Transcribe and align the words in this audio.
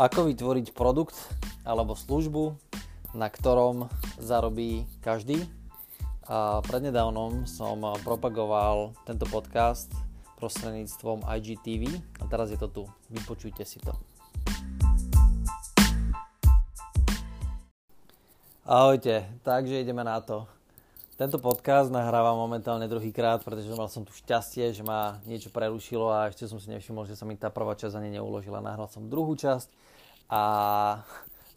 Ako 0.00 0.32
vytvoriť 0.32 0.72
produkt 0.72 1.12
alebo 1.60 1.92
službu, 1.92 2.56
na 3.12 3.28
ktorom 3.28 3.84
zarobí 4.16 4.88
každý. 5.04 5.44
A 6.24 6.64
prednedávnom 6.64 7.44
som 7.44 7.84
propagoval 8.00 8.96
tento 9.04 9.28
podcast 9.28 9.92
prostredníctvom 10.40 11.28
IGTV 11.28 12.00
a 12.16 12.24
teraz 12.32 12.48
je 12.48 12.56
to 12.56 12.72
tu. 12.72 12.82
Vypočujte 13.12 13.60
si 13.68 13.76
to. 13.76 13.92
Ahojte, 18.64 19.28
takže 19.44 19.84
ideme 19.84 20.00
na 20.00 20.24
to. 20.24 20.48
Tento 21.20 21.36
podcast 21.36 21.92
nahrávam 21.92 22.40
momentálne 22.40 22.88
druhýkrát, 22.88 23.44
pretože 23.44 23.68
mal 23.76 23.92
som 23.92 24.08
tu 24.08 24.16
šťastie, 24.16 24.72
že 24.72 24.80
ma 24.80 25.20
niečo 25.28 25.52
prerušilo 25.52 26.08
a 26.08 26.32
ešte 26.32 26.48
som 26.48 26.56
si 26.56 26.72
nevšimol, 26.72 27.04
že 27.04 27.20
sa 27.20 27.28
mi 27.28 27.36
tá 27.36 27.52
prvá 27.52 27.76
časť 27.76 28.00
ani 28.00 28.16
neuložila. 28.16 28.64
Nahral 28.64 28.88
som 28.88 29.04
druhú 29.04 29.36
časť 29.36 29.89
a 30.30 30.40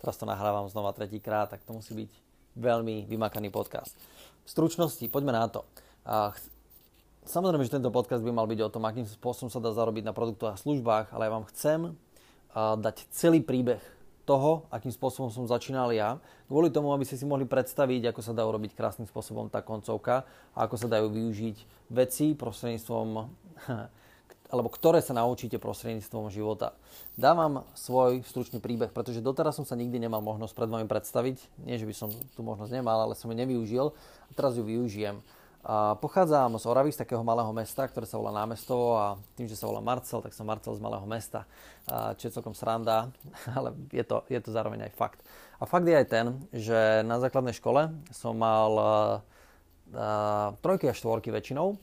teraz 0.02 0.18
to 0.18 0.26
nahrávam 0.26 0.66
znova 0.66 0.92
tretíkrát, 0.98 1.54
tak 1.54 1.62
to 1.62 1.78
musí 1.78 1.94
byť 1.94 2.12
veľmi 2.58 3.06
vymakaný 3.06 3.54
podcast. 3.54 3.94
V 4.44 4.50
stručnosti, 4.50 5.06
poďme 5.14 5.38
na 5.38 5.46
to. 5.48 5.62
Samozrejme, 7.24 7.64
že 7.64 7.80
tento 7.80 7.94
podcast 7.94 8.26
by 8.26 8.34
mal 8.36 8.50
byť 8.50 8.60
o 8.66 8.74
tom, 8.74 8.84
akým 8.84 9.08
spôsobom 9.08 9.48
sa 9.48 9.64
dá 9.64 9.72
zarobiť 9.72 10.04
na 10.04 10.12
produktoch 10.12 10.52
a 10.52 10.60
službách, 10.60 11.16
ale 11.16 11.30
ja 11.30 11.32
vám 11.32 11.48
chcem 11.54 11.96
dať 12.58 13.08
celý 13.14 13.40
príbeh 13.40 13.80
toho, 14.24 14.68
akým 14.72 14.92
spôsobom 14.92 15.32
som 15.32 15.48
začínal 15.48 15.92
ja, 15.92 16.20
kvôli 16.48 16.72
tomu, 16.72 16.92
aby 16.96 17.04
ste 17.04 17.20
si 17.20 17.28
mohli 17.28 17.44
predstaviť, 17.44 18.12
ako 18.12 18.22
sa 18.24 18.34
dá 18.36 18.44
urobiť 18.44 18.76
krásnym 18.76 19.08
spôsobom 19.08 19.52
tá 19.52 19.60
koncovka 19.60 20.24
a 20.56 20.68
ako 20.68 20.76
sa 20.80 20.88
dajú 20.88 21.12
využiť 21.12 21.58
veci 21.92 22.32
prostredníctvom 22.36 23.08
alebo 24.54 24.70
ktoré 24.70 25.02
sa 25.02 25.18
naučíte 25.18 25.58
prostredníctvom 25.58 26.30
života. 26.30 26.78
Dávam 27.18 27.66
svoj 27.74 28.22
stručný 28.22 28.62
príbeh, 28.62 28.94
pretože 28.94 29.26
doteraz 29.26 29.58
som 29.58 29.66
sa 29.66 29.74
nikdy 29.74 29.98
nemal 29.98 30.22
možnosť 30.22 30.54
pred 30.54 30.70
vami 30.70 30.86
predstaviť. 30.86 31.66
Nie, 31.66 31.82
že 31.82 31.90
by 31.90 31.96
som 31.98 32.14
tú 32.38 32.46
možnosť 32.46 32.70
nemal, 32.70 33.02
ale 33.02 33.18
som 33.18 33.34
ju 33.34 33.36
nevyužil 33.42 33.90
a 34.30 34.32
teraz 34.38 34.54
ju 34.54 34.62
využijem. 34.62 35.18
A 35.64 35.98
pochádzam 35.98 36.60
z 36.60 36.66
Oravy, 36.70 36.92
z 36.94 37.02
takého 37.02 37.24
malého 37.24 37.50
mesta, 37.56 37.88
ktoré 37.88 38.06
sa 38.06 38.20
volá 38.22 38.36
Námestovo 38.36 39.00
a 39.00 39.18
tým, 39.40 39.48
že 39.48 39.56
sa 39.56 39.66
volá 39.66 39.82
Marcel, 39.82 40.22
tak 40.22 40.36
som 40.36 40.46
Marcel 40.46 40.76
z 40.76 40.84
malého 40.84 41.08
mesta, 41.08 41.50
a 41.88 42.14
čo 42.14 42.30
je 42.30 42.36
celkom 42.36 42.54
sranda, 42.54 43.10
ale 43.58 43.74
je 43.90 44.06
to, 44.06 44.22
je 44.30 44.38
to 44.38 44.54
zároveň 44.54 44.86
aj 44.86 44.94
fakt. 44.94 45.26
A 45.58 45.66
fakt 45.66 45.88
je 45.88 45.98
aj 45.98 46.08
ten, 46.12 46.26
že 46.54 47.02
na 47.08 47.18
základnej 47.18 47.58
škole 47.58 47.90
som 48.12 48.38
mal 48.38 48.72
a, 48.76 48.92
trojky 50.60 50.92
a 50.92 50.94
štvorky 50.94 51.32
väčšinou 51.32 51.80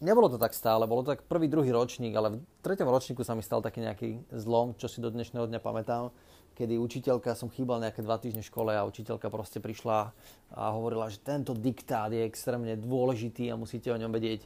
nebolo 0.00 0.32
to 0.32 0.40
tak 0.40 0.56
stále, 0.56 0.88
bolo 0.88 1.04
to 1.04 1.12
tak 1.14 1.28
prvý, 1.28 1.46
druhý 1.46 1.70
ročník, 1.70 2.16
ale 2.16 2.40
v 2.40 2.42
treťom 2.64 2.88
ročníku 2.88 3.22
sa 3.22 3.36
mi 3.36 3.44
stal 3.44 3.60
taký 3.60 3.84
nejaký 3.84 4.08
zlom, 4.32 4.74
čo 4.80 4.88
si 4.88 4.98
do 4.98 5.12
dnešného 5.12 5.46
dňa 5.46 5.60
pamätám, 5.60 6.08
kedy 6.56 6.80
učiteľka, 6.80 7.36
som 7.36 7.52
chýbal 7.52 7.80
nejaké 7.80 8.00
dva 8.00 8.16
týždne 8.16 8.40
v 8.40 8.50
škole 8.50 8.72
a 8.72 8.88
učiteľka 8.88 9.28
proste 9.28 9.60
prišla 9.60 10.12
a 10.56 10.62
hovorila, 10.72 11.12
že 11.12 11.20
tento 11.20 11.52
diktát 11.52 12.10
je 12.10 12.24
extrémne 12.24 12.74
dôležitý 12.80 13.52
a 13.52 13.60
musíte 13.60 13.92
o 13.92 14.00
ňom 14.00 14.10
vedieť 14.10 14.44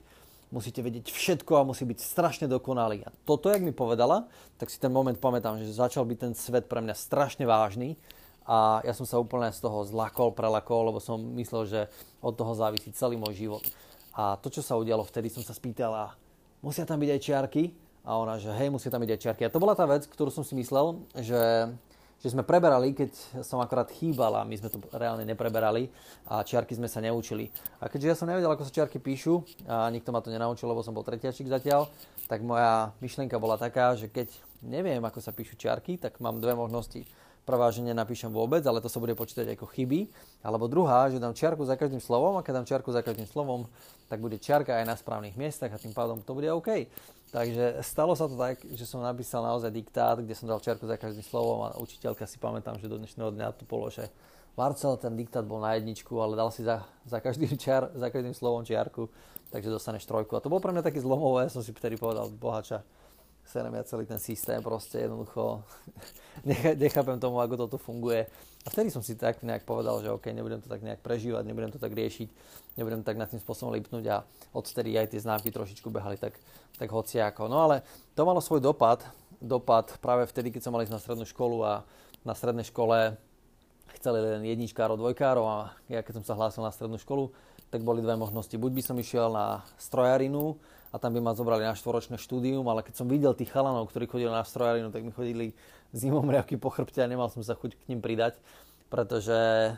musíte 0.54 0.86
vedieť 0.86 1.10
všetko 1.10 1.58
a 1.58 1.66
musí 1.66 1.82
byť 1.82 1.98
strašne 1.98 2.46
dokonalý. 2.46 3.02
A 3.02 3.10
toto, 3.26 3.50
jak 3.50 3.58
mi 3.58 3.74
povedala, 3.74 4.30
tak 4.54 4.70
si 4.70 4.78
ten 4.78 4.92
moment 4.94 5.18
pamätám, 5.18 5.58
že 5.58 5.66
začal 5.74 6.06
byť 6.06 6.18
ten 6.20 6.32
svet 6.38 6.70
pre 6.70 6.78
mňa 6.78 6.94
strašne 6.94 7.42
vážny 7.42 7.98
a 8.46 8.78
ja 8.86 8.94
som 8.94 9.02
sa 9.02 9.18
úplne 9.18 9.50
z 9.50 9.58
toho 9.58 9.82
zlakol, 9.82 10.30
prelakol, 10.30 10.94
lebo 10.94 11.02
som 11.02 11.18
myslel, 11.40 11.62
že 11.66 11.80
od 12.22 12.38
toho 12.38 12.54
závisí 12.54 12.94
celý 12.94 13.18
môj 13.18 13.34
život. 13.34 13.66
A 14.14 14.38
to, 14.38 14.46
čo 14.46 14.62
sa 14.62 14.78
udialo 14.78 15.02
vtedy, 15.02 15.26
som 15.26 15.42
sa 15.42 15.50
spýtala, 15.50 16.14
musia 16.62 16.86
tam 16.86 17.02
byť 17.02 17.10
aj 17.10 17.20
čiarky? 17.20 17.64
A 18.04 18.20
ona, 18.20 18.38
že 18.38 18.52
hej, 18.54 18.70
musia 18.70 18.92
tam 18.92 19.02
byť 19.02 19.10
aj 19.10 19.20
čiarky. 19.20 19.42
A 19.48 19.50
to 19.50 19.58
bola 19.58 19.74
tá 19.74 19.88
vec, 19.88 20.06
ktorú 20.06 20.30
som 20.30 20.44
si 20.46 20.52
myslel, 20.54 21.02
že, 21.18 21.72
že 22.22 22.28
sme 22.30 22.44
preberali, 22.46 22.94
keď 22.94 23.10
som 23.42 23.58
akorát 23.58 23.90
chýbal 23.90 24.38
a 24.38 24.46
my 24.46 24.54
sme 24.54 24.68
to 24.70 24.78
reálne 24.94 25.24
nepreberali 25.26 25.88
a 26.28 26.44
čiarky 26.44 26.76
sme 26.76 26.86
sa 26.86 27.02
neučili. 27.02 27.48
A 27.80 27.88
keďže 27.88 28.08
ja 28.12 28.14
som 28.14 28.28
nevedel, 28.28 28.52
ako 28.52 28.68
sa 28.68 28.76
čiarky 28.76 29.00
píšu 29.00 29.42
a 29.66 29.88
nikto 29.88 30.12
ma 30.12 30.20
to 30.20 30.28
nenaučil, 30.28 30.68
lebo 30.68 30.84
som 30.84 30.92
bol 30.92 31.02
tretiačik 31.02 31.48
zatiaľ, 31.48 31.88
tak 32.28 32.44
moja 32.44 32.92
myšlienka 33.00 33.40
bola 33.40 33.56
taká, 33.56 33.96
že 33.98 34.12
keď 34.12 34.30
neviem, 34.62 35.00
ako 35.00 35.18
sa 35.24 35.32
píšu 35.32 35.56
čiarky, 35.56 35.96
tak 35.96 36.20
mám 36.20 36.38
dve 36.38 36.52
možnosti 36.52 37.08
Prvá, 37.44 37.68
že 37.68 37.84
nenapíšem 37.84 38.32
vôbec, 38.32 38.64
ale 38.64 38.80
to 38.80 38.88
sa 38.88 38.96
bude 38.96 39.12
počítať 39.12 39.52
ako 39.52 39.68
chyby. 39.68 40.08
Alebo 40.40 40.64
druhá, 40.64 41.12
že 41.12 41.20
dám 41.20 41.36
čiarku 41.36 41.60
za 41.68 41.76
každým 41.76 42.00
slovom 42.00 42.40
a 42.40 42.44
keď 42.44 42.64
dám 42.64 42.66
čiarku 42.72 42.88
za 42.88 43.04
každým 43.04 43.28
slovom, 43.28 43.68
tak 44.08 44.24
bude 44.24 44.40
čiarka 44.40 44.80
aj 44.80 44.88
na 44.88 44.96
správnych 44.96 45.36
miestach 45.36 45.68
a 45.68 45.76
tým 45.76 45.92
pádom 45.92 46.24
to 46.24 46.32
bude 46.32 46.48
OK. 46.48 46.88
Takže 47.36 47.84
stalo 47.84 48.16
sa 48.16 48.32
to 48.32 48.40
tak, 48.40 48.64
že 48.64 48.88
som 48.88 49.04
napísal 49.04 49.44
naozaj 49.44 49.68
diktát, 49.68 50.16
kde 50.16 50.32
som 50.32 50.48
dal 50.48 50.56
čiarku 50.62 50.88
za 50.88 50.96
každým 50.96 51.20
slovom 51.20 51.68
a 51.68 51.76
učiteľka 51.76 52.24
si 52.24 52.40
pamätám, 52.40 52.80
že 52.80 52.88
do 52.88 52.96
dnešného 52.96 53.28
dňa 53.28 53.60
to 53.60 53.68
bolo, 53.68 53.92
že 53.92 54.08
Marcel, 54.54 54.94
ten 54.96 55.18
diktát 55.18 55.42
bol 55.42 55.58
na 55.58 55.74
jedničku, 55.74 56.14
ale 56.22 56.38
dal 56.38 56.48
si 56.54 56.62
za, 56.62 56.86
za, 57.04 57.18
každým, 57.18 57.58
čiar, 57.58 57.90
za 57.92 58.08
každým 58.08 58.32
slovom 58.32 58.62
čiarku, 58.62 59.10
takže 59.50 59.66
dostaneš 59.66 60.06
trojku. 60.06 60.38
A 60.38 60.40
to 60.40 60.48
bol 60.48 60.62
pre 60.62 60.70
mňa 60.70 60.86
taký 60.86 61.02
zlomové, 61.02 61.50
ja 61.50 61.52
som 61.52 61.60
si 61.60 61.74
vtedy 61.74 61.98
povedal, 61.98 62.30
bohača, 62.30 62.86
serem 63.44 63.74
ja 63.74 63.82
celý 63.82 64.06
ten 64.06 64.22
systém, 64.22 64.62
proste 64.62 65.04
jednoducho 65.04 65.60
nechápem 66.80 67.16
tomu, 67.22 67.38
ako 67.38 67.66
toto 67.66 67.78
funguje. 67.78 68.26
A 68.64 68.68
vtedy 68.72 68.90
som 68.90 69.04
si 69.04 69.14
tak 69.14 69.44
nejak 69.44 69.62
povedal, 69.62 70.00
že 70.02 70.10
OK, 70.10 70.32
nebudem 70.32 70.58
to 70.58 70.66
tak 70.66 70.82
nejak 70.82 71.04
prežívať, 71.04 71.44
nebudem 71.46 71.70
to 71.70 71.78
tak 71.78 71.92
riešiť, 71.92 72.28
nebudem 72.80 73.04
tak 73.06 73.20
nad 73.20 73.30
tým 73.30 73.38
spôsobom 73.38 73.70
lipnúť 73.76 74.04
a 74.10 74.16
odtedy 74.56 74.96
aj 74.96 75.12
tie 75.12 75.20
známky 75.20 75.52
trošičku 75.52 75.92
behali 75.92 76.16
tak, 76.16 76.34
tak 76.80 76.88
hociako. 76.90 77.46
No 77.46 77.62
ale 77.62 77.84
to 78.16 78.26
malo 78.26 78.40
svoj 78.40 78.64
dopad, 78.64 79.04
dopad 79.38 79.94
práve 80.00 80.26
vtedy, 80.26 80.50
keď 80.50 80.66
som 80.66 80.72
mal 80.72 80.82
ísť 80.82 80.96
na 80.96 81.02
strednú 81.02 81.24
školu 81.28 81.62
a 81.62 81.72
na 82.24 82.32
strednej 82.32 82.64
škole 82.64 83.14
chceli 84.00 84.18
len 84.18 84.42
jedničkárov, 84.48 84.96
dvojkárov 84.96 85.44
a 85.44 85.56
ja 85.92 86.00
keď 86.00 86.20
som 86.20 86.24
sa 86.24 86.34
hlásil 86.34 86.64
na 86.64 86.72
strednú 86.72 86.96
školu, 86.96 87.30
tak 87.68 87.84
boli 87.84 88.00
dve 88.00 88.16
možnosti. 88.16 88.56
Buď 88.56 88.72
by 88.80 88.82
som 88.82 88.96
išiel 88.96 89.28
na 89.28 89.60
strojarinu, 89.76 90.56
a 90.94 90.98
tam 91.02 91.10
by 91.10 91.18
ma 91.18 91.34
zobrali 91.34 91.66
na 91.66 91.74
štvoročné 91.74 92.22
štúdium, 92.22 92.62
ale 92.70 92.86
keď 92.86 93.02
som 93.02 93.10
videl 93.10 93.34
tých 93.34 93.50
chalanov, 93.50 93.90
ktorí 93.90 94.06
chodili 94.06 94.30
na 94.30 94.46
strojarinu, 94.46 94.94
tak 94.94 95.02
mi 95.02 95.10
chodili 95.10 95.50
zimom 95.94 96.26
riavky 96.26 96.58
po 96.58 96.74
chrbte 96.74 96.98
a 96.98 97.06
nemal 97.06 97.30
som 97.30 97.40
sa 97.46 97.54
chuť 97.54 97.78
k 97.78 97.86
ním 97.86 98.02
pridať, 98.02 98.34
pretože 98.90 99.34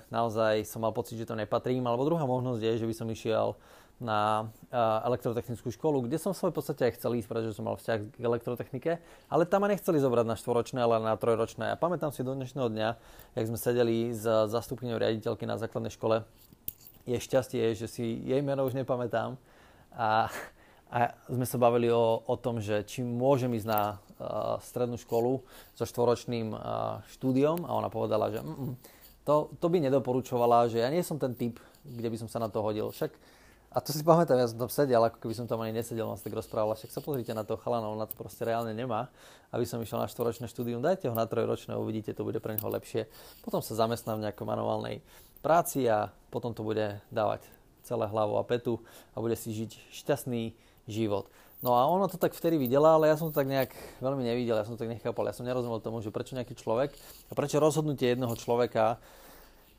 naozaj 0.09 0.65
som 0.65 0.81
mal 0.81 0.97
pocit, 0.97 1.21
že 1.21 1.28
to 1.28 1.37
nepatrím. 1.37 1.84
Alebo 1.84 2.09
druhá 2.09 2.25
možnosť 2.25 2.60
je, 2.65 2.72
že 2.81 2.88
by 2.88 2.94
som 2.97 3.09
išiel 3.12 3.54
na 3.97 4.53
elektrotechnickú 5.09 5.72
školu, 5.72 6.04
kde 6.04 6.21
som 6.21 6.37
v 6.37 6.53
podstate 6.53 6.84
aj 6.84 7.00
chcel 7.00 7.16
ísť, 7.16 7.28
pretože 7.32 7.56
som 7.56 7.65
mal 7.65 7.81
vzťah 7.81 8.00
k 8.12 8.21
elektrotechnike, 8.21 8.93
ale 9.32 9.49
tam 9.49 9.65
ma 9.65 9.72
nechceli 9.72 9.97
zobrať 9.97 10.27
na 10.28 10.37
štvoročné, 10.37 10.84
ale 10.84 11.00
na 11.00 11.16
trojročné. 11.16 11.72
A 11.72 11.81
pamätám 11.81 12.12
si 12.12 12.21
do 12.21 12.37
dnešného 12.37 12.69
dňa, 12.69 12.88
jak 13.41 13.47
sme 13.48 13.56
sedeli 13.56 14.12
s 14.12 14.25
zastupkyňou 14.25 15.00
riaditeľky 15.00 15.48
na 15.48 15.56
základnej 15.56 15.93
škole, 15.97 16.28
je 17.09 17.16
šťastie, 17.16 17.72
že 17.72 17.88
si 17.88 18.21
jej 18.21 18.41
meno 18.44 18.69
už 18.69 18.77
nepamätám. 18.77 19.41
A 19.97 20.28
a 20.87 21.10
sme 21.27 21.43
sa 21.43 21.59
bavili 21.59 21.91
o, 21.91 22.22
o 22.22 22.34
tom, 22.38 22.62
že 22.62 22.87
či 22.87 23.03
môžem 23.03 23.50
ísť 23.59 23.66
na 23.66 23.98
strednú 24.65 24.97
školu 24.97 25.44
so 25.77 25.84
štvoročným 25.84 26.56
uh, 26.56 27.04
štúdiom 27.12 27.69
a 27.69 27.77
ona 27.77 27.93
povedala, 27.93 28.32
že 28.32 28.41
to, 29.28 29.53
to 29.60 29.66
by 29.69 29.82
nedoporučovala, 29.82 30.72
že 30.72 30.81
ja 30.81 30.88
nie 30.88 31.04
som 31.04 31.21
ten 31.21 31.37
typ, 31.37 31.60
kde 31.84 32.09
by 32.09 32.16
som 32.16 32.28
sa 32.31 32.38
na 32.41 32.49
to 32.49 32.62
hodil. 32.65 32.94
Však, 32.94 33.12
a 33.75 33.82
to 33.82 33.93
si 33.93 34.00
pamätám, 34.00 34.41
ja 34.41 34.49
som 34.49 34.56
tam 34.56 34.71
sedel, 34.72 35.03
ako 35.03 35.21
keby 35.21 35.34
som 35.37 35.44
tam 35.44 35.60
ani 35.60 35.77
nesedel, 35.77 36.09
on 36.09 36.16
sa 36.16 36.31
tak 36.31 36.38
rozprával, 36.38 36.78
však 36.78 36.94
sa 36.94 37.04
pozrite 37.04 37.34
na 37.37 37.44
to 37.44 37.60
chalana, 37.60 37.91
on 37.91 38.00
na 38.00 38.09
to 38.09 38.16
proste 38.16 38.41
reálne 38.47 38.72
nemá. 38.72 39.12
Aby 39.53 39.69
som 39.69 39.82
išiel 39.82 40.00
na 40.00 40.09
štvoročné 40.09 40.48
štúdium, 40.48 40.81
dajte 40.81 41.10
ho 41.10 41.15
na 41.19 41.28
trojročné, 41.28 41.77
uvidíte, 41.77 42.16
to 42.16 42.25
bude 42.25 42.41
pre 42.41 42.56
neho 42.56 42.69
lepšie. 42.71 43.10
Potom 43.44 43.60
sa 43.60 43.77
zamestnám 43.77 44.22
v 44.22 44.25
nejakej 44.31 44.47
manuálnej 44.47 44.97
práci 45.44 45.84
a 45.91 46.09
potom 46.33 46.56
to 46.56 46.65
bude 46.65 47.03
dávať 47.12 47.44
celé 47.84 48.09
hlavu 48.09 48.41
a 48.41 48.47
petu 48.48 48.81
a 49.12 49.21
bude 49.21 49.37
si 49.37 49.53
žiť 49.53 49.93
šťastný, 49.93 50.54
život. 50.86 51.27
No 51.64 51.72
a 51.72 51.88
ono 51.88 52.04
to 52.04 52.20
tak 52.20 52.36
vtedy 52.36 52.60
videla, 52.60 53.00
ale 53.00 53.08
ja 53.08 53.16
som 53.16 53.32
to 53.32 53.36
tak 53.41 53.48
nejak 53.48 53.72
veľmi 54.04 54.20
nevidel, 54.20 54.60
ja 54.60 54.68
som 54.68 54.76
to 54.76 54.84
tak 54.84 54.92
nechápal. 54.92 55.24
Ja 55.24 55.32
som 55.32 55.48
nerozumel 55.48 55.80
tomu, 55.80 56.04
že 56.04 56.12
prečo 56.12 56.36
nejaký 56.36 56.53
človek 56.53 56.92
a 57.28 57.32
prečo 57.32 57.56
rozhodnutie 57.56 58.12
jedného 58.12 58.36
človeka 58.36 59.00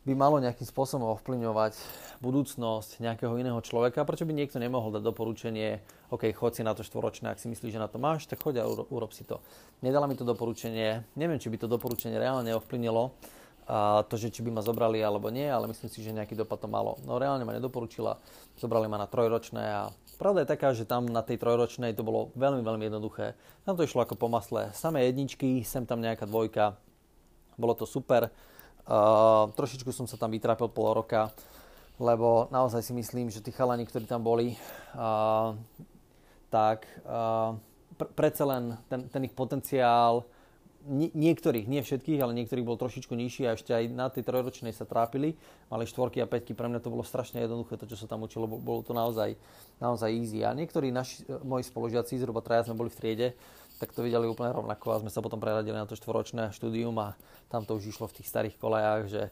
by 0.08 0.16
malo 0.16 0.40
nejakým 0.40 0.64
spôsobom 0.64 1.20
ovplyvňovať 1.20 1.76
budúcnosť 2.24 3.04
nejakého 3.04 3.36
iného 3.38 3.60
človeka, 3.60 4.08
prečo 4.08 4.24
by 4.24 4.32
niekto 4.32 4.56
nemohol 4.56 4.96
dať 4.96 5.04
doporučenie, 5.04 5.84
OK, 6.16 6.32
chod 6.32 6.56
si 6.56 6.64
na 6.64 6.72
to 6.72 6.80
štvoročné, 6.82 7.28
ak 7.28 7.44
si 7.44 7.52
myslíš, 7.52 7.76
že 7.76 7.84
na 7.84 7.92
to 7.92 8.00
máš, 8.00 8.24
tak 8.24 8.40
choď 8.40 8.64
a 8.64 8.72
urob 8.72 9.12
si 9.12 9.28
to. 9.28 9.44
Nedala 9.84 10.08
mi 10.08 10.16
to 10.16 10.24
doporučenie, 10.24 11.04
neviem, 11.20 11.38
či 11.38 11.52
by 11.52 11.60
to 11.60 11.68
doporučenie 11.68 12.16
reálne 12.16 12.56
ovplyvnilo 12.56 13.12
a 13.68 14.08
to, 14.08 14.16
že 14.16 14.32
či 14.32 14.48
by 14.48 14.56
ma 14.56 14.64
zobrali 14.64 15.04
alebo 15.04 15.28
nie, 15.28 15.44
ale 15.44 15.68
myslím 15.68 15.92
si, 15.92 16.00
že 16.00 16.16
nejaký 16.16 16.40
dopad 16.40 16.64
to 16.64 16.72
malo. 16.72 16.96
No 17.04 17.20
reálne 17.20 17.44
ma 17.44 17.52
nedoporučila, 17.52 18.16
zobrali 18.56 18.88
ma 18.88 18.96
na 18.96 19.12
trojročné 19.12 19.64
a 19.76 19.92
pravda 20.18 20.44
je 20.44 20.52
taká, 20.52 20.74
že 20.74 20.90
tam 20.90 21.06
na 21.06 21.22
tej 21.22 21.38
trojročnej 21.38 21.94
to 21.94 22.02
bolo 22.02 22.34
veľmi, 22.34 22.66
veľmi 22.66 22.90
jednoduché. 22.90 23.38
Tam 23.64 23.78
to 23.78 23.86
išlo 23.86 24.04
ako 24.04 24.18
po 24.18 24.28
masle. 24.28 24.74
Samé 24.74 25.06
jedničky, 25.08 25.62
sem 25.62 25.86
tam 25.86 26.02
nejaká 26.02 26.26
dvojka, 26.26 26.76
bolo 27.56 27.78
to 27.78 27.86
super. 27.86 28.34
Uh, 28.88 29.52
trošičku 29.54 29.92
som 29.92 30.10
sa 30.10 30.16
tam 30.16 30.34
vytrápil 30.34 30.72
pol 30.72 30.96
roka, 30.96 31.30
lebo 32.00 32.48
naozaj 32.50 32.82
si 32.82 32.94
myslím, 32.96 33.28
že 33.28 33.44
tí 33.44 33.52
chalani, 33.52 33.84
ktorí 33.84 34.08
tam 34.08 34.24
boli, 34.24 34.56
uh, 34.96 35.54
tak 36.48 36.88
uh, 37.04 37.58
pre, 38.00 38.08
predsa 38.16 38.48
len 38.48 38.80
ten, 38.88 39.12
ten 39.12 39.22
ich 39.28 39.36
potenciál 39.36 40.24
niektorých, 41.14 41.68
nie 41.68 41.84
všetkých, 41.84 42.20
ale 42.24 42.32
niektorých 42.40 42.64
bol 42.64 42.80
trošičku 42.80 43.12
nižší 43.12 43.46
a 43.46 43.60
ešte 43.60 43.76
aj 43.76 43.84
na 43.92 44.08
tej 44.08 44.24
trojročnej 44.24 44.72
sa 44.72 44.88
trápili. 44.88 45.36
Mali 45.68 45.84
štvorky 45.84 46.24
a 46.24 46.28
päťky, 46.28 46.56
pre 46.56 46.72
mňa 46.72 46.80
to 46.80 46.90
bolo 46.90 47.04
strašne 47.04 47.44
jednoduché, 47.44 47.76
to, 47.76 47.86
čo 47.86 48.00
sa 48.00 48.08
tam 48.08 48.24
učilo, 48.24 48.48
bolo 48.48 48.82
to 48.82 48.96
naozaj, 48.96 49.36
naozaj 49.84 50.10
easy. 50.16 50.48
A 50.48 50.56
niektorí 50.56 50.90
naši, 50.90 51.28
moji 51.44 51.68
spolužiaci, 51.68 52.18
zhruba 52.18 52.40
traja 52.40 52.72
sme 52.72 52.80
boli 52.80 52.88
v 52.88 52.98
triede, 52.98 53.28
tak 53.78 53.94
to 53.94 54.02
videli 54.02 54.26
úplne 54.26 54.50
rovnako 54.50 54.98
a 54.98 55.02
sme 55.06 55.14
sa 55.14 55.22
potom 55.22 55.38
preradili 55.38 55.78
na 55.78 55.86
to 55.86 55.94
štvoročné 55.94 56.50
štúdium 56.50 56.98
a 56.98 57.14
tam 57.46 57.62
to 57.62 57.78
už 57.78 57.94
išlo 57.94 58.10
v 58.10 58.18
tých 58.18 58.32
starých 58.32 58.56
kolejách, 58.58 59.04
že 59.06 59.24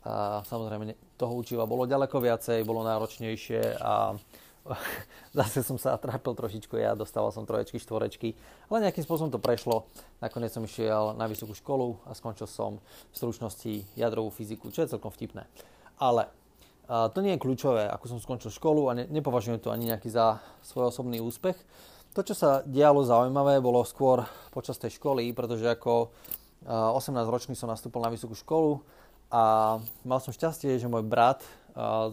a 0.00 0.40
samozrejme 0.48 0.96
toho 1.20 1.36
učiva 1.36 1.68
bolo 1.68 1.84
ďaleko 1.84 2.24
viacej, 2.24 2.64
bolo 2.64 2.80
náročnejšie 2.88 3.76
a 3.76 4.16
zase 5.38 5.64
som 5.64 5.80
sa 5.80 5.96
trápil 5.96 6.36
trošičku 6.36 6.76
ja, 6.76 6.92
dostával 6.92 7.32
som 7.32 7.48
troječky, 7.48 7.80
štvorečky, 7.80 8.36
ale 8.68 8.88
nejakým 8.88 9.04
spôsobom 9.04 9.32
to 9.32 9.40
prešlo. 9.40 9.88
Nakoniec 10.20 10.52
som 10.52 10.64
išiel 10.64 11.16
na 11.16 11.24
vysokú 11.26 11.56
školu 11.56 12.00
a 12.06 12.12
skončil 12.12 12.46
som 12.46 12.78
v 13.10 13.14
stručnosti 13.14 13.88
jadrovú 13.96 14.28
fyziku, 14.30 14.68
čo 14.68 14.84
je 14.84 14.92
celkom 14.92 15.10
vtipné. 15.10 15.48
Ale 15.96 16.28
to 16.90 17.22
nie 17.22 17.38
je 17.38 17.42
kľúčové, 17.42 17.86
ako 17.86 18.16
som 18.16 18.18
skončil 18.18 18.50
školu 18.50 18.90
a 18.90 18.92
ne, 18.98 19.04
nepovažujem 19.06 19.62
to 19.62 19.70
ani 19.70 19.94
nejaký 19.94 20.10
za 20.10 20.42
svoj 20.66 20.90
osobný 20.90 21.22
úspech. 21.22 21.54
To, 22.18 22.26
čo 22.26 22.34
sa 22.34 22.66
dialo 22.66 23.06
zaujímavé, 23.06 23.62
bolo 23.62 23.86
skôr 23.86 24.26
počas 24.50 24.74
tej 24.82 24.98
školy, 24.98 25.30
pretože 25.30 25.70
ako 25.70 26.10
18-ročný 26.66 27.54
som 27.54 27.70
nastúpil 27.70 28.02
na 28.02 28.10
vysokú 28.10 28.34
školu 28.34 28.82
a 29.30 29.78
mal 30.02 30.18
som 30.18 30.34
šťastie, 30.34 30.82
že 30.82 30.90
môj 30.90 31.06
brat 31.06 31.46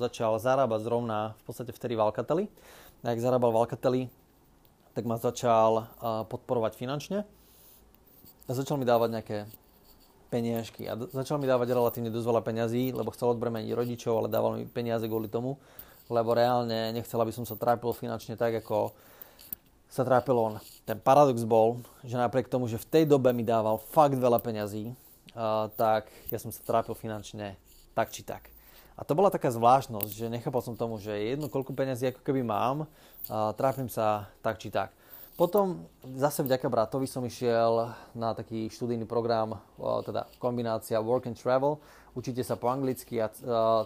začal 0.02 0.38
zarábať 0.42 0.80
zrovna 0.86 1.34
v 1.42 1.44
podstate 1.50 1.72
vtedy 1.74 1.98
v 1.98 2.04
Alcateli. 2.04 2.46
A 3.06 3.14
ak 3.14 3.22
zarábal 3.22 3.54
v 3.54 3.60
Alcateli, 3.62 4.02
tak 4.98 5.06
ma 5.06 5.22
začal 5.22 5.90
podporovať 6.28 6.74
finančne 6.74 7.22
a 8.48 8.52
začal 8.52 8.82
mi 8.82 8.86
dávať 8.88 9.10
nejaké 9.14 9.38
peniažky 10.28 10.90
a 10.90 10.98
začal 11.14 11.40
mi 11.40 11.48
dávať 11.48 11.72
relatívne 11.72 12.12
dosť 12.12 12.28
veľa 12.28 12.42
peňazí, 12.44 12.92
lebo 12.92 13.14
chcel 13.16 13.32
odbremeniť 13.38 13.72
rodičov, 13.72 14.14
ale 14.18 14.28
dával 14.28 14.60
mi 14.60 14.68
peniaze 14.68 15.08
kvôli 15.08 15.32
tomu, 15.32 15.56
lebo 16.12 16.36
reálne 16.36 16.92
nechcel, 16.92 17.22
aby 17.22 17.32
som 17.32 17.48
sa 17.48 17.56
trápil 17.56 17.94
finančne 17.96 18.36
tak, 18.36 18.60
ako 18.60 18.92
sa 19.88 20.04
trápil 20.04 20.36
on. 20.36 20.60
Ten 20.84 21.00
paradox 21.00 21.48
bol, 21.48 21.80
že 22.04 22.20
napriek 22.20 22.52
tomu, 22.52 22.68
že 22.68 22.76
v 22.76 22.90
tej 22.92 23.04
dobe 23.08 23.32
mi 23.32 23.48
dával 23.48 23.80
fakt 23.80 24.20
veľa 24.20 24.44
peňazí, 24.44 24.92
tak 25.80 26.12
ja 26.28 26.42
som 26.42 26.52
sa 26.52 26.60
trápil 26.66 26.98
finančne 26.98 27.56
tak 27.96 28.12
či 28.12 28.26
tak. 28.26 28.52
A 28.98 29.06
to 29.06 29.14
bola 29.14 29.30
taká 29.30 29.54
zvláštnosť, 29.54 30.10
že 30.10 30.26
nechápal 30.26 30.66
som 30.66 30.74
tomu, 30.74 30.98
že 30.98 31.14
jedno 31.14 31.54
koľko 31.54 31.78
peniazí 31.78 32.10
ako 32.10 32.26
keby 32.26 32.42
mám, 32.42 32.90
a 33.30 33.54
trápim 33.54 33.86
sa 33.86 34.26
tak 34.42 34.58
či 34.58 34.74
tak. 34.74 34.90
Potom 35.38 35.86
zase 36.18 36.42
vďaka 36.42 36.66
bratovi 36.66 37.06
som 37.06 37.22
išiel 37.22 37.94
na 38.18 38.34
taký 38.34 38.74
študijný 38.74 39.06
program, 39.06 39.62
teda 39.78 40.26
kombinácia 40.42 40.98
work 40.98 41.30
and 41.30 41.38
travel. 41.38 41.78
Učíte 42.18 42.42
sa 42.42 42.58
po 42.58 42.74
anglicky 42.74 43.22
a 43.22 43.30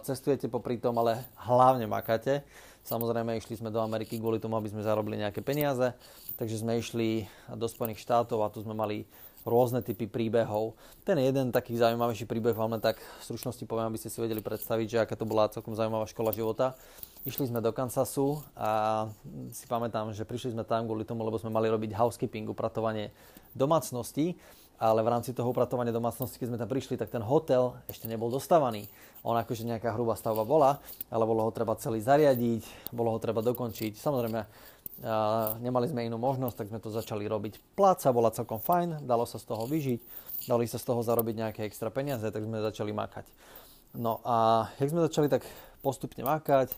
cestujete 0.08 0.48
popri 0.48 0.80
tom, 0.80 0.96
ale 0.96 1.28
hlavne 1.44 1.84
makáte. 1.92 2.48
Samozrejme, 2.88 3.36
išli 3.36 3.60
sme 3.60 3.68
do 3.68 3.84
Ameriky 3.84 4.16
kvôli 4.16 4.40
tomu, 4.40 4.56
aby 4.56 4.72
sme 4.72 4.80
zarobili 4.80 5.20
nejaké 5.20 5.44
peniaze. 5.44 5.92
Takže 6.40 6.64
sme 6.64 6.80
išli 6.80 7.28
do 7.52 7.68
Spojených 7.68 8.00
štátov 8.00 8.40
a 8.40 8.48
tu 8.48 8.64
sme 8.64 8.72
mali 8.72 9.04
rôzne 9.46 9.82
typy 9.82 10.06
príbehov. 10.06 10.78
Ten 11.02 11.18
jeden 11.18 11.50
taký 11.50 11.78
zaujímavejší 11.78 12.30
príbeh 12.30 12.54
vám 12.54 12.78
len 12.78 12.82
tak 12.82 13.02
v 13.02 13.24
stručnosti 13.26 13.64
poviem, 13.66 13.90
aby 13.90 13.98
ste 13.98 14.14
si 14.14 14.22
vedeli 14.22 14.42
predstaviť, 14.44 14.88
že 14.88 14.98
aká 15.02 15.16
to 15.18 15.26
bola 15.26 15.50
celkom 15.50 15.74
zaujímavá 15.74 16.06
škola 16.10 16.30
života. 16.34 16.78
Išli 17.22 17.54
sme 17.54 17.62
do 17.62 17.70
Kansasu 17.70 18.42
a 18.58 19.06
si 19.54 19.70
pamätám, 19.70 20.10
že 20.14 20.26
prišli 20.26 20.58
sme 20.58 20.66
tam 20.66 20.90
kvôli 20.90 21.06
tomu, 21.06 21.22
lebo 21.22 21.38
sme 21.38 21.54
mali 21.54 21.70
robiť 21.70 21.94
housekeeping, 21.94 22.50
upratovanie 22.50 23.14
domácnosti, 23.54 24.38
ale 24.82 25.06
v 25.06 25.14
rámci 25.14 25.30
toho 25.30 25.54
upratovania 25.54 25.94
domácnosti, 25.94 26.42
keď 26.42 26.48
sme 26.50 26.58
tam 26.58 26.66
prišli, 26.66 26.98
tak 26.98 27.14
ten 27.14 27.22
hotel 27.22 27.78
ešte 27.86 28.10
nebol 28.10 28.34
dostavaný. 28.34 28.90
On 29.22 29.38
akože 29.38 29.62
nejaká 29.70 29.94
hrubá 29.94 30.18
stavba 30.18 30.42
bola, 30.42 30.82
ale 31.14 31.22
bolo 31.30 31.46
ho 31.46 31.54
treba 31.54 31.78
celý 31.78 32.02
zariadiť, 32.02 32.90
bolo 32.90 33.14
ho 33.14 33.22
treba 33.22 33.46
dokončiť. 33.46 33.94
Samozrejme, 34.02 34.42
a 35.02 35.58
nemali 35.58 35.90
sme 35.90 36.06
inú 36.06 36.22
možnosť, 36.22 36.56
tak 36.62 36.70
sme 36.70 36.80
to 36.80 36.94
začali 36.94 37.26
robiť. 37.26 37.58
Pláca 37.74 38.14
bola 38.14 38.30
celkom 38.30 38.62
fajn, 38.62 39.06
dalo 39.10 39.26
sa 39.26 39.42
z 39.42 39.50
toho 39.50 39.66
vyžiť, 39.66 40.00
dali 40.46 40.70
sa 40.70 40.78
z 40.78 40.86
toho 40.86 41.02
zarobiť 41.02 41.36
nejaké 41.42 41.62
extra 41.66 41.90
peniaze, 41.90 42.22
tak 42.22 42.42
sme 42.46 42.62
začali 42.62 42.94
makať. 42.94 43.26
No 43.98 44.22
a 44.22 44.70
jak 44.78 44.94
sme 44.94 45.02
začali 45.04 45.28
tak 45.28 45.44
postupne 45.82 46.22
makať, 46.22 46.78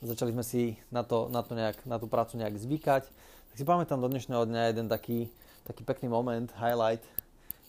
začali 0.00 0.30
sme 0.30 0.44
si 0.46 0.78
na, 0.94 1.02
to, 1.02 1.26
na, 1.28 1.42
to 1.42 1.58
nejak, 1.58 1.82
na 1.82 1.98
tú 1.98 2.06
prácu 2.06 2.38
nejak 2.38 2.56
zvykať, 2.56 3.04
tak 3.50 3.54
si 3.58 3.64
pamätám 3.66 3.98
do 3.98 4.06
dnešného 4.06 4.46
dňa 4.46 4.62
jeden 4.70 4.86
taký, 4.86 5.26
taký 5.66 5.82
pekný 5.82 6.08
moment, 6.08 6.46
highlight, 6.54 7.02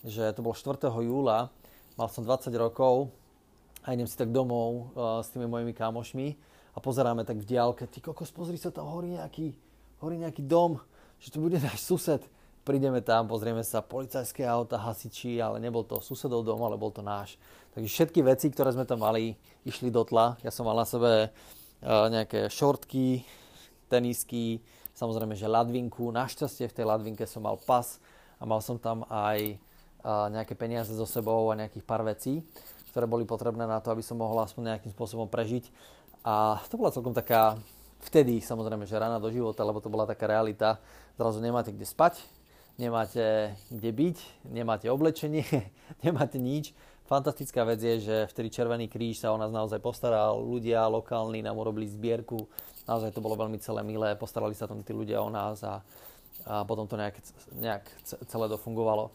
že 0.06 0.32
to 0.38 0.46
bolo 0.46 0.54
4. 0.54 0.86
júla, 1.02 1.50
mal 1.98 2.08
som 2.14 2.22
20 2.22 2.54
rokov 2.62 3.10
a 3.82 3.98
idem 3.98 4.06
si 4.06 4.14
tak 4.14 4.30
domov 4.30 4.94
uh, 4.94 5.22
s 5.26 5.34
tými 5.34 5.50
mojimi 5.50 5.74
kamošmi 5.74 6.38
a 6.76 6.78
pozeráme 6.78 7.26
tak 7.26 7.42
v 7.42 7.50
diálke, 7.50 7.90
ty 7.90 8.04
kokos, 8.04 8.30
pozri 8.30 8.60
sa, 8.62 8.70
tam 8.70 8.92
horí 8.92 9.18
nejaký, 9.18 9.56
horí 10.06 10.22
nejaký 10.22 10.46
dom, 10.46 10.78
že 11.18 11.34
to 11.34 11.42
bude 11.42 11.58
náš 11.58 11.82
sused. 11.82 12.22
Prídeme 12.66 13.02
tam, 13.02 13.30
pozrieme 13.30 13.62
sa, 13.62 13.82
policajské 13.82 14.42
auta, 14.46 14.82
hasiči, 14.82 15.38
ale 15.38 15.62
nebol 15.62 15.86
to 15.86 16.02
susedov 16.02 16.42
dom, 16.42 16.62
ale 16.66 16.78
bol 16.78 16.90
to 16.90 17.06
náš. 17.06 17.38
Takže 17.78 17.90
všetky 17.90 18.26
veci, 18.26 18.50
ktoré 18.50 18.74
sme 18.74 18.90
tam 18.90 19.06
mali, 19.06 19.38
išli 19.66 19.94
do 19.94 20.02
tla. 20.02 20.34
Ja 20.42 20.50
som 20.50 20.66
mal 20.66 20.74
na 20.74 20.86
sebe 20.86 21.30
uh, 21.30 22.08
nejaké 22.10 22.50
šortky, 22.50 23.22
tenisky, 23.86 24.66
samozrejme, 24.98 25.38
že 25.38 25.46
ladvinku. 25.46 26.10
Našťastie 26.10 26.66
v 26.66 26.74
tej 26.74 26.86
ladvinke 26.90 27.30
som 27.30 27.46
mal 27.46 27.62
pas 27.62 28.02
a 28.42 28.50
mal 28.50 28.66
som 28.66 28.82
tam 28.82 29.06
aj 29.14 29.62
uh, 30.02 30.34
nejaké 30.34 30.58
peniaze 30.58 30.90
so 30.90 31.06
sebou 31.06 31.54
a 31.54 31.60
nejakých 31.60 31.86
pár 31.86 32.02
vecí, 32.02 32.42
ktoré 32.90 33.06
boli 33.06 33.30
potrebné 33.30 33.70
na 33.70 33.78
to, 33.78 33.94
aby 33.94 34.02
som 34.02 34.18
mohol 34.18 34.42
aspoň 34.42 34.74
nejakým 34.74 34.90
spôsobom 34.90 35.30
prežiť. 35.30 35.70
A 36.26 36.58
to 36.66 36.82
bola 36.82 36.90
celkom 36.90 37.14
taká 37.14 37.62
vtedy 38.06 38.40
samozrejme, 38.40 38.86
že 38.86 39.02
rana 39.02 39.18
do 39.18 39.34
života, 39.34 39.66
lebo 39.66 39.82
to 39.82 39.90
bola 39.90 40.06
taká 40.06 40.30
realita, 40.30 40.78
zrazu 41.18 41.42
nemáte 41.42 41.74
kde 41.74 41.84
spať, 41.84 42.22
nemáte 42.78 43.58
kde 43.74 43.90
byť, 43.92 44.18
nemáte 44.50 44.88
oblečenie, 44.94 45.46
nemáte 46.06 46.38
nič. 46.38 46.72
Fantastická 47.06 47.62
vec 47.66 47.78
je, 47.86 48.02
že 48.02 48.16
vtedy 48.34 48.50
Červený 48.50 48.90
kríž 48.90 49.22
sa 49.22 49.30
o 49.30 49.38
nás 49.38 49.54
naozaj 49.54 49.78
postaral, 49.78 50.42
ľudia 50.42 50.90
lokálni 50.90 51.46
nám 51.46 51.58
urobili 51.58 51.86
zbierku, 51.86 52.50
naozaj 52.90 53.14
to 53.14 53.22
bolo 53.22 53.38
veľmi 53.38 53.62
celé 53.62 53.86
milé, 53.86 54.18
postarali 54.18 54.58
sa 54.58 54.66
tam 54.66 54.82
tí 54.82 54.90
ľudia 54.90 55.22
o 55.22 55.30
nás 55.30 55.62
a, 55.62 55.86
a 56.50 56.66
potom 56.66 56.90
to 56.90 56.98
nejak, 56.98 57.22
nejak 57.62 57.86
celé 58.06 58.46
dofungovalo. 58.50 59.14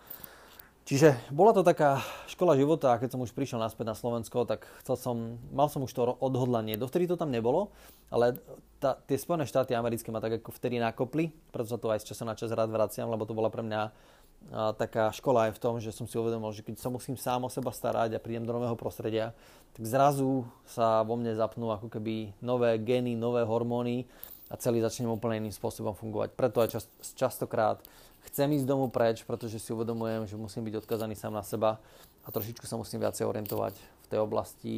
Čiže 0.90 1.14
bola 1.30 1.54
to 1.54 1.62
taká 1.62 2.02
škola 2.26 2.59
života 2.59 2.94
a 2.94 2.99
keď 2.99 3.14
som 3.14 3.23
už 3.23 3.30
prišiel 3.30 3.62
naspäť 3.62 3.94
na 3.94 3.97
Slovensko, 3.99 4.42
tak 4.42 4.66
chcel 4.82 4.97
som, 4.99 5.16
mal 5.54 5.70
som 5.70 5.87
už 5.87 5.92
to 5.94 6.02
odhodlanie. 6.18 6.75
Dovtedy 6.75 7.06
to 7.06 7.14
tam 7.14 7.30
nebolo, 7.30 7.70
ale 8.11 8.38
tá, 8.80 8.96
tie 9.04 9.20
Spojené 9.20 9.44
štáty 9.44 9.76
americké 9.76 10.08
ma 10.08 10.25
tak 10.25 10.40
ako 10.40 10.56
vtedy 10.56 10.80
nakopli, 10.80 11.28
preto 11.52 11.68
sa 11.68 11.78
to 11.78 11.92
aj 11.92 12.00
z 12.00 12.08
času 12.10 12.25
na 12.25 12.34
čas 12.34 12.49
rád 12.50 12.72
vraciam, 12.72 13.12
lebo 13.12 13.28
to 13.28 13.37
bola 13.37 13.52
pre 13.52 13.60
mňa 13.60 13.80
a, 13.84 14.72
taká 14.72 15.12
škola 15.12 15.52
aj 15.52 15.60
v 15.60 15.62
tom, 15.62 15.75
že 15.78 15.92
som 15.92 16.08
si 16.08 16.16
uvedomil, 16.16 16.50
že 16.56 16.64
keď 16.64 16.80
sa 16.80 16.88
musím 16.88 17.20
sám 17.20 17.44
o 17.44 17.52
seba 17.52 17.70
starať 17.70 18.16
a 18.16 18.22
prídem 18.25 18.49
do 18.49 18.56
nového 18.56 18.75
prostredia, 18.75 19.37
tak 19.76 19.84
zrazu 19.84 20.49
sa 20.64 21.04
vo 21.04 21.14
mne 21.20 21.37
zapnú 21.37 21.68
ako 21.68 21.92
keby 21.92 22.32
nové 22.40 22.80
gény, 22.80 23.14
nové 23.14 23.44
hormóny 23.44 24.08
a 24.50 24.58
celý 24.58 24.82
začnem 24.82 25.12
úplne 25.12 25.44
iným 25.44 25.54
spôsobom 25.54 25.94
fungovať. 25.94 26.34
Preto 26.34 26.64
aj 26.64 26.80
čas, 26.80 26.84
častokrát 27.14 27.78
chcem 28.26 28.50
ísť 28.56 28.66
domu 28.66 28.90
preč, 28.90 29.22
pretože 29.22 29.62
si 29.62 29.70
uvedomujem, 29.70 30.26
že 30.26 30.40
musím 30.40 30.66
byť 30.66 30.82
odkazaný 30.82 31.14
sám 31.14 31.37
na 31.37 31.44
seba 31.44 31.78
a 32.25 32.28
trošičku 32.32 32.64
sa 32.66 32.80
musím 32.80 33.04
viacej 33.04 33.28
orientovať 33.28 33.75
v 33.78 34.06
tej 34.10 34.18
oblasti, 34.18 34.76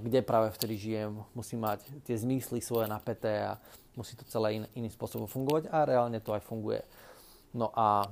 kde 0.00 0.24
práve 0.24 0.50
vtedy 0.56 0.74
žijem. 0.76 1.20
Musím 1.36 1.64
mať 1.64 1.84
tie 2.08 2.16
zmysly 2.16 2.64
svoje 2.64 2.88
napäté 2.88 3.44
a 3.44 3.60
musí 3.98 4.16
to 4.16 4.24
celé 4.24 4.56
in, 4.56 4.64
iným 4.72 4.92
spôsobom 4.92 5.28
fungovať 5.28 5.68
a 5.68 5.84
reálne 5.84 6.20
to 6.22 6.32
aj 6.32 6.42
funguje. 6.44 6.80
No 7.52 7.68
a 7.74 8.08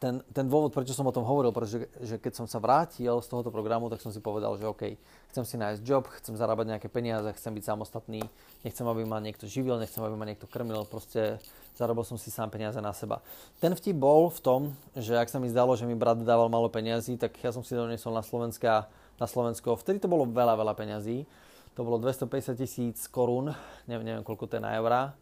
ten, 0.00 0.24
ten 0.32 0.48
dôvod, 0.48 0.72
prečo 0.72 0.96
som 0.96 1.04
o 1.04 1.12
tom 1.12 1.28
hovoril, 1.28 1.52
pretože 1.52 1.84
že 2.00 2.16
keď 2.16 2.32
som 2.32 2.46
sa 2.48 2.56
vrátil 2.56 3.12
z 3.20 3.28
tohoto 3.28 3.52
programu, 3.52 3.92
tak 3.92 4.00
som 4.00 4.08
si 4.08 4.16
povedal, 4.16 4.56
že 4.56 4.64
OK, 4.64 4.96
chcem 5.28 5.44
si 5.44 5.60
nájsť 5.60 5.80
job, 5.84 6.08
chcem 6.08 6.40
zarábať 6.40 6.72
nejaké 6.72 6.88
peniaze, 6.88 7.28
chcem 7.36 7.52
byť 7.52 7.64
samostatný, 7.68 8.24
nechcem, 8.64 8.86
aby 8.88 9.04
ma 9.04 9.20
niekto 9.20 9.44
živil, 9.44 9.76
nechcem, 9.76 10.00
aby 10.00 10.16
ma 10.16 10.24
niekto 10.24 10.48
krmil, 10.48 10.88
proste 10.88 11.36
zarobil 11.76 12.08
som 12.08 12.16
si 12.16 12.32
sám 12.32 12.48
peniaze 12.48 12.80
na 12.80 12.96
seba. 12.96 13.20
Ten 13.60 13.76
vtip 13.76 13.92
bol 13.92 14.32
v 14.32 14.40
tom, 14.40 14.60
že 14.96 15.20
ak 15.20 15.28
sa 15.28 15.36
mi 15.36 15.52
zdalo, 15.52 15.76
že 15.76 15.84
mi 15.84 15.92
brat 15.92 16.16
dával 16.24 16.48
malo 16.48 16.72
peniazy, 16.72 17.20
tak 17.20 17.36
ja 17.44 17.52
som 17.52 17.60
si 17.60 17.76
doniesol 17.76 18.16
na, 18.16 18.24
Slovenska, 18.24 18.88
na 19.20 19.26
Slovensko. 19.28 19.76
Vtedy 19.76 20.00
to 20.00 20.08
bolo 20.08 20.24
veľa, 20.24 20.56
veľa 20.56 20.74
peňazí. 20.74 21.28
To 21.76 21.84
bolo 21.84 22.00
250 22.00 22.56
tisíc 22.56 23.06
korún, 23.06 23.52
neviem, 23.84 24.08
neviem 24.08 24.24
koľko 24.24 24.48
to 24.48 24.56
je 24.58 24.64
na 24.64 24.74
eurá. 24.80 25.12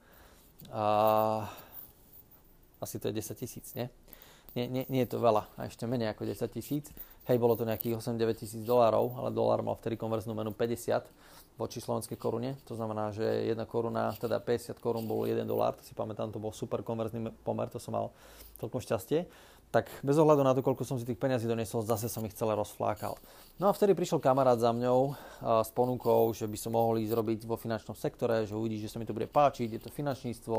A 0.72 0.84
asi 2.78 3.02
to 3.02 3.10
je 3.10 3.18
10 3.18 3.34
tisíc, 3.34 3.74
nie? 3.74 3.90
nie, 4.56 4.66
nie, 4.66 4.84
nie 4.88 5.02
je 5.04 5.14
to 5.14 5.18
veľa, 5.20 5.44
a 5.54 5.68
ešte 5.68 5.84
menej 5.84 6.10
ako 6.10 6.24
10 6.24 6.48
tisíc. 6.50 6.90
Hej, 7.28 7.36
bolo 7.36 7.54
to 7.54 7.68
nejakých 7.68 8.00
8-9 8.00 8.40
tisíc 8.40 8.62
dolárov, 8.64 9.20
ale 9.20 9.28
dolár 9.30 9.60
mal 9.60 9.76
vtedy 9.76 10.00
konverznú 10.00 10.32
menu 10.32 10.50
50 10.50 11.04
voči 11.60 11.78
slovenskej 11.82 12.16
korune. 12.16 12.56
To 12.64 12.74
znamená, 12.74 13.12
že 13.12 13.22
1 13.22 13.54
koruna, 13.68 14.16
teda 14.16 14.40
50 14.40 14.80
korún 14.80 15.04
bol 15.04 15.28
1 15.28 15.44
dolár, 15.44 15.76
to 15.76 15.84
si 15.84 15.92
pamätám, 15.92 16.32
to 16.32 16.40
bol 16.40 16.54
super 16.54 16.80
konverzný 16.80 17.28
pomer, 17.44 17.68
to 17.68 17.76
som 17.78 17.92
mal 17.92 18.10
celkom 18.56 18.80
šťastie. 18.80 19.28
Tak 19.68 19.92
bez 20.00 20.16
ohľadu 20.16 20.40
na 20.40 20.56
to, 20.56 20.64
koľko 20.64 20.80
som 20.80 20.96
si 20.96 21.04
tých 21.04 21.20
peniazí 21.20 21.44
doniesol, 21.44 21.84
zase 21.84 22.08
som 22.08 22.24
ich 22.24 22.32
celé 22.32 22.56
rozflákal. 22.56 23.20
No 23.60 23.68
a 23.68 23.76
vtedy 23.76 23.92
prišiel 23.92 24.16
kamarát 24.16 24.56
za 24.56 24.72
mňou 24.72 25.12
s 25.44 25.70
ponukou, 25.76 26.32
že 26.32 26.48
by 26.48 26.56
som 26.56 26.72
mohol 26.72 26.96
ísť 27.04 27.12
robiť 27.12 27.40
vo 27.44 27.60
finančnom 27.60 27.92
sektore, 27.92 28.48
že 28.48 28.56
uvidí, 28.56 28.80
že 28.80 28.88
sa 28.88 28.96
mi 28.96 29.04
to 29.04 29.12
bude 29.12 29.28
páčiť, 29.28 29.76
je 29.76 29.82
to 29.82 29.92
finančníctvo 29.92 30.56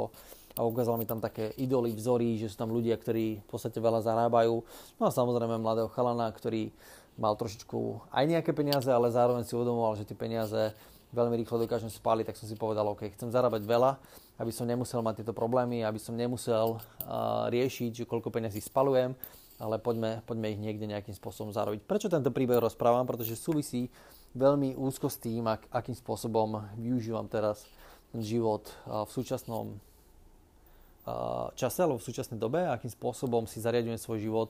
a 0.57 0.61
ukázal 0.61 1.01
mi 1.01 1.09
tam 1.09 1.17
také 1.17 1.55
idoly, 1.57 1.95
vzory, 1.95 2.37
že 2.37 2.53
sú 2.53 2.59
tam 2.59 2.69
ľudia, 2.69 2.99
ktorí 3.01 3.41
v 3.41 3.47
podstate 3.49 3.81
veľa 3.81 4.05
zarábajú. 4.05 4.61
No 5.01 5.03
a 5.07 5.11
samozrejme 5.15 5.57
mladého 5.57 5.89
chalana, 5.89 6.29
ktorý 6.29 6.69
mal 7.17 7.33
trošičku 7.33 8.11
aj 8.13 8.23
nejaké 8.29 8.51
peniaze, 8.53 8.87
ale 8.91 9.09
zároveň 9.09 9.41
si 9.41 9.57
uvedomoval, 9.57 9.97
že 9.97 10.05
tie 10.05 10.15
peniaze 10.15 10.75
veľmi 11.09 11.41
rýchlo 11.41 11.65
dokážem 11.65 11.89
spáliť, 11.89 12.29
tak 12.29 12.37
som 12.37 12.45
si 12.45 12.53
povedal, 12.53 12.85
OK, 12.85 13.09
chcem 13.17 13.33
zarábať 13.33 13.65
veľa, 13.65 13.97
aby 14.39 14.51
som 14.55 14.63
nemusel 14.63 15.03
mať 15.03 15.21
tieto 15.21 15.35
problémy, 15.35 15.83
aby 15.83 15.99
som 15.99 16.15
nemusel 16.15 16.79
uh, 16.79 17.51
riešiť, 17.51 17.91
že 18.03 18.07
koľko 18.07 18.31
peniazí 18.31 18.63
spalujem, 18.63 19.13
ale 19.59 19.75
poďme, 19.77 20.23
poďme 20.23 20.55
ich 20.55 20.59
niekde 20.63 20.87
nejakým 20.87 21.11
spôsobom 21.11 21.51
zarobiť. 21.51 21.83
Prečo 21.83 22.07
tento 22.07 22.31
príbeh 22.31 22.63
rozprávam? 22.63 23.03
Pretože 23.03 23.35
súvisí 23.35 23.91
veľmi 24.33 24.79
úzko 24.79 25.11
s 25.11 25.19
tým, 25.19 25.43
ak, 25.43 25.67
akým 25.67 25.93
spôsobom 25.99 26.63
využívam 26.79 27.27
teraz 27.27 27.67
ten 28.15 28.23
život 28.23 28.71
uh, 28.87 29.03
v 29.03 29.11
súčasnom 29.11 29.65
uh, 29.75 31.51
čase 31.59 31.83
alebo 31.83 31.99
v 31.99 32.07
súčasnej 32.07 32.39
dobe, 32.39 32.63
akým 32.63 32.89
spôsobom 32.89 33.43
si 33.43 33.59
zariadujem 33.59 33.99
svoj 33.99 34.23
život 34.23 34.49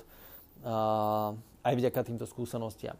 aj 1.63 1.71
vďaka 1.71 2.03
týmto 2.03 2.27
skúsenostiam. 2.27 2.99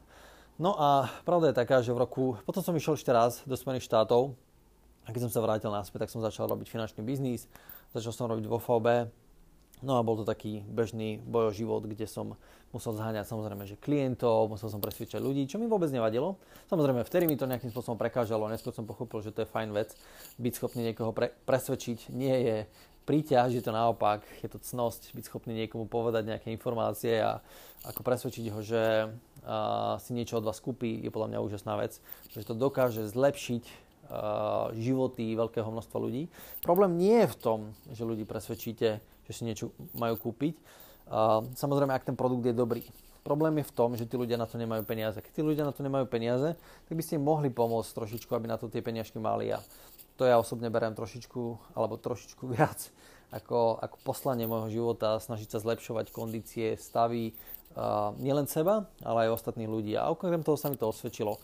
No 0.56 0.76
a 0.80 1.12
pravda 1.28 1.52
je 1.52 1.60
taká, 1.60 1.84
že 1.84 1.92
v 1.92 2.04
roku, 2.04 2.26
potom 2.48 2.64
som 2.64 2.76
išiel 2.76 2.96
ešte 2.96 3.12
raz 3.12 3.44
do 3.44 3.56
Spojených 3.56 3.88
štátov 3.88 4.36
a 5.06 5.14
keď 5.14 5.30
som 5.30 5.32
sa 5.32 5.44
vrátil 5.44 5.72
naspäť, 5.72 6.08
tak 6.08 6.14
som 6.14 6.22
začal 6.24 6.50
robiť 6.50 6.68
finančný 6.70 7.02
biznis, 7.04 7.48
začal 7.96 8.14
som 8.14 8.26
robiť 8.30 8.46
vo 8.46 8.60
VB, 8.60 9.10
no 9.84 9.96
a 9.96 10.06
bol 10.06 10.20
to 10.20 10.26
taký 10.28 10.64
bežný 10.68 11.20
bojo 11.24 11.56
život, 11.56 11.88
kde 11.88 12.06
som 12.06 12.36
musel 12.70 12.94
zháňať 12.94 13.26
samozrejme, 13.26 13.66
že 13.66 13.82
klientov, 13.82 14.54
musel 14.54 14.70
som 14.70 14.78
presvedčať 14.78 15.18
ľudí, 15.18 15.50
čo 15.50 15.58
mi 15.58 15.66
vôbec 15.66 15.90
nevadilo. 15.90 16.38
Samozrejme, 16.70 17.02
vtedy 17.02 17.26
mi 17.26 17.34
to 17.34 17.50
nejakým 17.50 17.74
spôsobom 17.74 17.98
prekážalo, 17.98 18.46
neskôr 18.46 18.70
som 18.70 18.86
pochopil, 18.86 19.26
že 19.26 19.34
to 19.34 19.42
je 19.42 19.50
fajn 19.50 19.74
vec, 19.74 19.98
byť 20.38 20.54
schopný 20.54 20.94
niekoho 20.94 21.10
pre- 21.10 21.34
presvedčiť 21.50 22.14
nie 22.14 22.36
je 22.46 22.58
príťaž, 23.10 23.58
je 23.58 23.64
to 23.66 23.74
naopak, 23.74 24.22
je 24.46 24.50
to 24.54 24.62
cnosť 24.62 25.18
byť 25.18 25.24
schopný 25.26 25.66
niekomu 25.66 25.90
povedať 25.90 26.30
nejaké 26.30 26.54
informácie 26.54 27.18
a 27.18 27.42
ako 27.90 28.06
presvedčiť 28.06 28.46
ho, 28.54 28.62
že 28.62 29.10
a, 29.42 29.98
si 29.98 30.14
niečo 30.14 30.38
od 30.38 30.46
vás 30.46 30.62
kúpi, 30.62 31.02
je 31.02 31.10
podľa 31.10 31.34
mňa 31.34 31.40
úžasná 31.42 31.74
vec, 31.82 31.98
že 32.30 32.46
to 32.46 32.54
dokáže 32.54 33.10
zlepšiť 33.10 33.89
životy 34.74 35.38
veľkého 35.38 35.70
množstva 35.70 35.98
ľudí. 36.02 36.26
Problém 36.66 36.98
nie 36.98 37.24
je 37.26 37.32
v 37.32 37.38
tom, 37.38 37.60
že 37.94 38.08
ľudí 38.08 38.26
presvedčíte, 38.26 38.98
že 39.00 39.32
si 39.32 39.46
niečo 39.46 39.70
majú 39.94 40.18
kúpiť. 40.18 40.58
A, 41.10 41.46
samozrejme, 41.54 41.94
ak 41.94 42.10
ten 42.10 42.18
produkt 42.18 42.46
je 42.50 42.56
dobrý. 42.58 42.82
Problém 43.22 43.62
je 43.62 43.70
v 43.70 43.76
tom, 43.76 43.94
že 43.94 44.10
tí 44.10 44.18
ľudia 44.18 44.40
na 44.40 44.50
to 44.50 44.58
nemajú 44.58 44.82
peniaze. 44.88 45.22
Keď 45.22 45.32
tí 45.38 45.42
ľudia 45.46 45.68
na 45.68 45.76
to 45.76 45.86
nemajú 45.86 46.10
peniaze, 46.10 46.58
tak 46.58 46.94
by 46.98 47.04
ste 47.06 47.22
im 47.22 47.26
mohli 47.28 47.54
pomôcť 47.54 47.94
trošičku, 47.94 48.32
aby 48.34 48.50
na 48.50 48.58
to 48.58 48.72
tie 48.72 48.82
peniažky 48.82 49.22
mali. 49.22 49.54
A 49.54 49.62
to 50.18 50.26
ja 50.26 50.42
osobne 50.42 50.74
beriem 50.74 50.98
trošičku, 50.98 51.76
alebo 51.78 52.02
trošičku 52.02 52.50
viac 52.58 52.90
ako, 53.30 53.78
ako 53.78 53.96
poslanie 54.02 54.50
môjho 54.50 54.74
života, 54.74 55.22
snažiť 55.22 55.54
sa 55.54 55.62
zlepšovať 55.62 56.10
kondície, 56.10 56.74
stavy, 56.74 57.38
uh, 57.78 58.18
nielen 58.18 58.50
seba, 58.50 58.90
ale 59.06 59.30
aj 59.30 59.38
ostatných 59.38 59.70
ľudí. 59.70 59.94
A 59.94 60.10
okrem 60.10 60.42
toho 60.42 60.58
sa 60.58 60.74
mi 60.74 60.78
to 60.82 60.90
osvedčilo. 60.90 61.38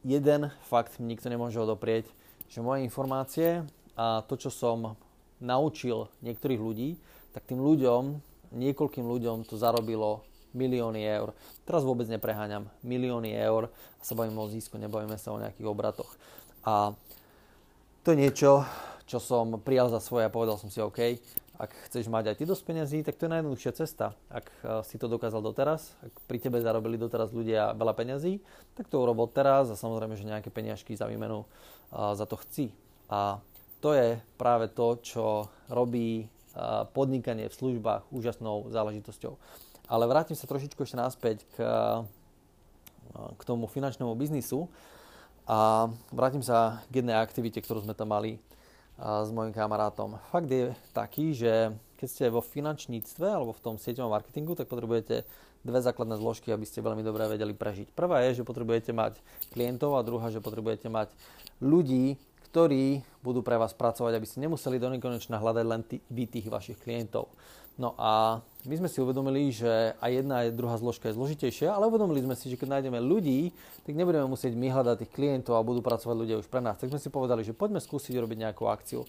Jeden 0.00 0.48
fakt 0.64 0.96
mi 0.96 1.12
nikto 1.12 1.28
nemôže 1.28 1.60
odoprieť, 1.60 2.08
že 2.48 2.64
moje 2.64 2.88
informácie 2.88 3.68
a 4.00 4.24
to, 4.24 4.40
čo 4.40 4.48
som 4.48 4.96
naučil 5.44 6.08
niektorých 6.24 6.60
ľudí, 6.60 6.96
tak 7.36 7.44
tým 7.44 7.60
ľuďom, 7.60 8.16
niekoľkým 8.56 9.06
ľuďom 9.06 9.44
to 9.44 9.60
zarobilo 9.60 10.24
milióny 10.56 11.04
eur. 11.06 11.36
Teraz 11.62 11.86
vôbec 11.86 12.08
nepreháňam. 12.10 12.66
Milióny 12.82 13.36
eur 13.38 13.70
a 13.70 14.02
sa 14.02 14.18
bavíme 14.18 14.40
o 14.40 14.50
získu, 14.50 14.80
nebavíme 14.80 15.14
sa 15.20 15.30
o 15.30 15.38
nejakých 15.38 15.68
obratoch. 15.68 16.10
A 16.66 16.96
to 18.02 18.16
je 18.16 18.20
niečo, 18.24 18.64
čo 19.10 19.18
som 19.18 19.58
prijal 19.58 19.90
za 19.90 19.98
svoje 19.98 20.30
a 20.30 20.30
povedal 20.30 20.54
som 20.54 20.70
si, 20.70 20.78
OK, 20.78 21.18
ak 21.60 21.70
chceš 21.90 22.08
mať 22.08 22.32
aj 22.32 22.36
ty 22.40 22.44
dosť 22.48 22.62
peniazí, 22.64 22.98
tak 23.02 23.20
to 23.20 23.28
je 23.28 23.32
najjednoduchšia 23.36 23.72
cesta. 23.74 24.16
Ak 24.30 24.46
eh, 24.62 24.80
si 24.86 24.96
to 24.96 25.10
dokázal 25.10 25.42
doteraz, 25.42 25.98
ak 26.00 26.14
pri 26.30 26.38
tebe 26.38 26.62
zarobili 26.62 26.96
doteraz 26.96 27.34
ľudia 27.34 27.74
veľa 27.74 27.92
peňazí, 27.98 28.38
tak 28.78 28.86
to 28.86 29.02
urobil 29.02 29.26
teraz 29.26 29.68
a 29.68 29.76
samozrejme, 29.76 30.14
že 30.14 30.30
nejaké 30.30 30.48
peniažky 30.48 30.94
za 30.94 31.04
výmenu 31.10 31.44
eh, 31.44 32.14
za 32.14 32.24
to 32.24 32.40
chci. 32.40 32.72
A 33.10 33.42
to 33.82 33.92
je 33.92 34.22
práve 34.38 34.70
to, 34.72 34.96
čo 35.02 35.24
robí 35.68 36.24
eh, 36.24 36.28
podnikanie 36.96 37.52
v 37.52 37.58
službách 37.58 38.08
úžasnou 38.08 38.72
záležitosťou. 38.72 39.34
Ale 39.90 40.06
vrátim 40.06 40.38
sa 40.38 40.46
trošičku 40.46 40.86
ešte 40.86 40.94
naspäť 40.94 41.42
k, 41.50 41.66
k 43.10 43.42
tomu 43.42 43.66
finančnému 43.66 44.14
biznisu 44.14 44.70
a 45.50 45.90
vrátim 46.14 46.46
sa 46.46 46.86
k 46.94 47.02
jednej 47.02 47.18
aktivite, 47.18 47.58
ktorú 47.58 47.82
sme 47.82 47.98
tam 47.98 48.14
mali 48.14 48.38
s 49.00 49.30
mojim 49.32 49.56
kamarátom. 49.56 50.20
Fakt 50.28 50.52
je 50.52 50.76
taký, 50.92 51.32
že 51.32 51.72
keď 51.96 52.08
ste 52.08 52.24
vo 52.28 52.44
finančníctve 52.44 53.24
alebo 53.24 53.56
v 53.56 53.64
tom 53.64 53.74
sieťovom 53.80 54.12
marketingu, 54.12 54.52
tak 54.52 54.68
potrebujete 54.68 55.24
dve 55.60 55.78
základné 55.80 56.16
zložky, 56.16 56.52
aby 56.52 56.64
ste 56.64 56.84
veľmi 56.84 57.04
dobre 57.04 57.24
vedeli 57.28 57.52
prežiť. 57.52 57.92
Prvá 57.92 58.24
je, 58.28 58.40
že 58.40 58.48
potrebujete 58.48 58.92
mať 58.96 59.20
klientov 59.52 59.96
a 59.96 60.04
druhá, 60.04 60.32
že 60.32 60.40
potrebujete 60.40 60.88
mať 60.88 61.12
ľudí, 61.60 62.16
ktorí 62.50 63.06
budú 63.22 63.46
pre 63.46 63.54
vás 63.54 63.70
pracovať, 63.70 64.18
aby 64.18 64.26
ste 64.26 64.42
nemuseli 64.42 64.82
do 64.82 64.90
nekonečna 64.90 65.38
hľadať 65.38 65.64
len 65.64 65.82
tý, 65.86 66.02
vy 66.10 66.26
tých 66.26 66.50
vašich 66.50 66.82
klientov. 66.82 67.30
No 67.80 67.96
a 67.96 68.44
my 68.68 68.74
sme 68.76 68.92
si 68.92 69.00
uvedomili, 69.00 69.48
že 69.48 69.96
aj 70.04 70.10
jedna 70.10 70.44
aj 70.44 70.52
druhá 70.52 70.76
zložka 70.76 71.08
je 71.08 71.16
zložitejšia, 71.16 71.72
ale 71.72 71.88
uvedomili 71.88 72.20
sme 72.20 72.36
si, 72.36 72.52
že 72.52 72.60
keď 72.60 72.76
nájdeme 72.76 73.00
ľudí, 73.00 73.56
tak 73.88 73.96
nebudeme 73.96 74.28
musieť 74.28 74.52
my 74.52 74.68
hľadať 74.68 75.00
tých 75.00 75.14
klientov 75.16 75.56
a 75.56 75.64
budú 75.64 75.80
pracovať 75.80 76.12
ľudia 76.12 76.36
už 76.36 76.50
pre 76.52 76.60
nás. 76.60 76.76
Tak 76.76 76.92
sme 76.92 77.00
si 77.00 77.08
povedali, 77.08 77.40
že 77.40 77.56
poďme 77.56 77.80
skúsiť 77.80 78.12
robiť 78.20 78.36
nejakú 78.44 78.68
akciu. 78.68 79.08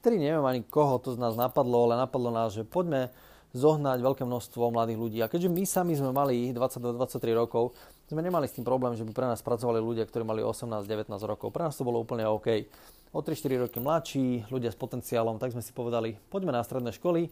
Vtedy 0.00 0.16
neviem 0.24 0.46
ani 0.46 0.64
koho 0.64 0.96
to 1.02 1.12
z 1.12 1.20
nás 1.20 1.36
napadlo, 1.36 1.84
ale 1.90 2.00
napadlo 2.00 2.32
nás, 2.32 2.56
že 2.56 2.64
poďme 2.64 3.12
zohnať 3.52 4.00
veľké 4.00 4.24
množstvo 4.24 4.72
mladých 4.72 4.98
ľudí. 5.00 5.18
A 5.20 5.28
keďže 5.28 5.52
my 5.52 5.64
sami 5.68 5.92
sme 5.92 6.08
mali 6.08 6.54
22-23 6.56 7.36
rokov, 7.36 7.76
sme 8.08 8.24
nemali 8.24 8.48
s 8.48 8.56
tým 8.56 8.64
problém, 8.64 8.96
že 8.96 9.04
by 9.04 9.12
pre 9.12 9.28
nás 9.28 9.44
pracovali 9.44 9.78
ľudia, 9.78 10.08
ktorí 10.08 10.24
mali 10.24 10.40
18-19 10.40 11.12
rokov. 11.28 11.52
Pre 11.52 11.68
nás 11.68 11.76
to 11.76 11.84
bolo 11.84 12.00
úplne 12.00 12.24
OK. 12.24 12.64
O 13.12 13.20
3-4 13.20 13.68
roky 13.68 13.78
mladší, 13.80 14.48
ľudia 14.48 14.72
s 14.72 14.76
potenciálom, 14.80 15.36
tak 15.36 15.52
sme 15.52 15.60
si 15.60 15.72
povedali, 15.76 16.16
poďme 16.28 16.56
na 16.56 16.64
stredné 16.64 16.92
školy, 16.96 17.28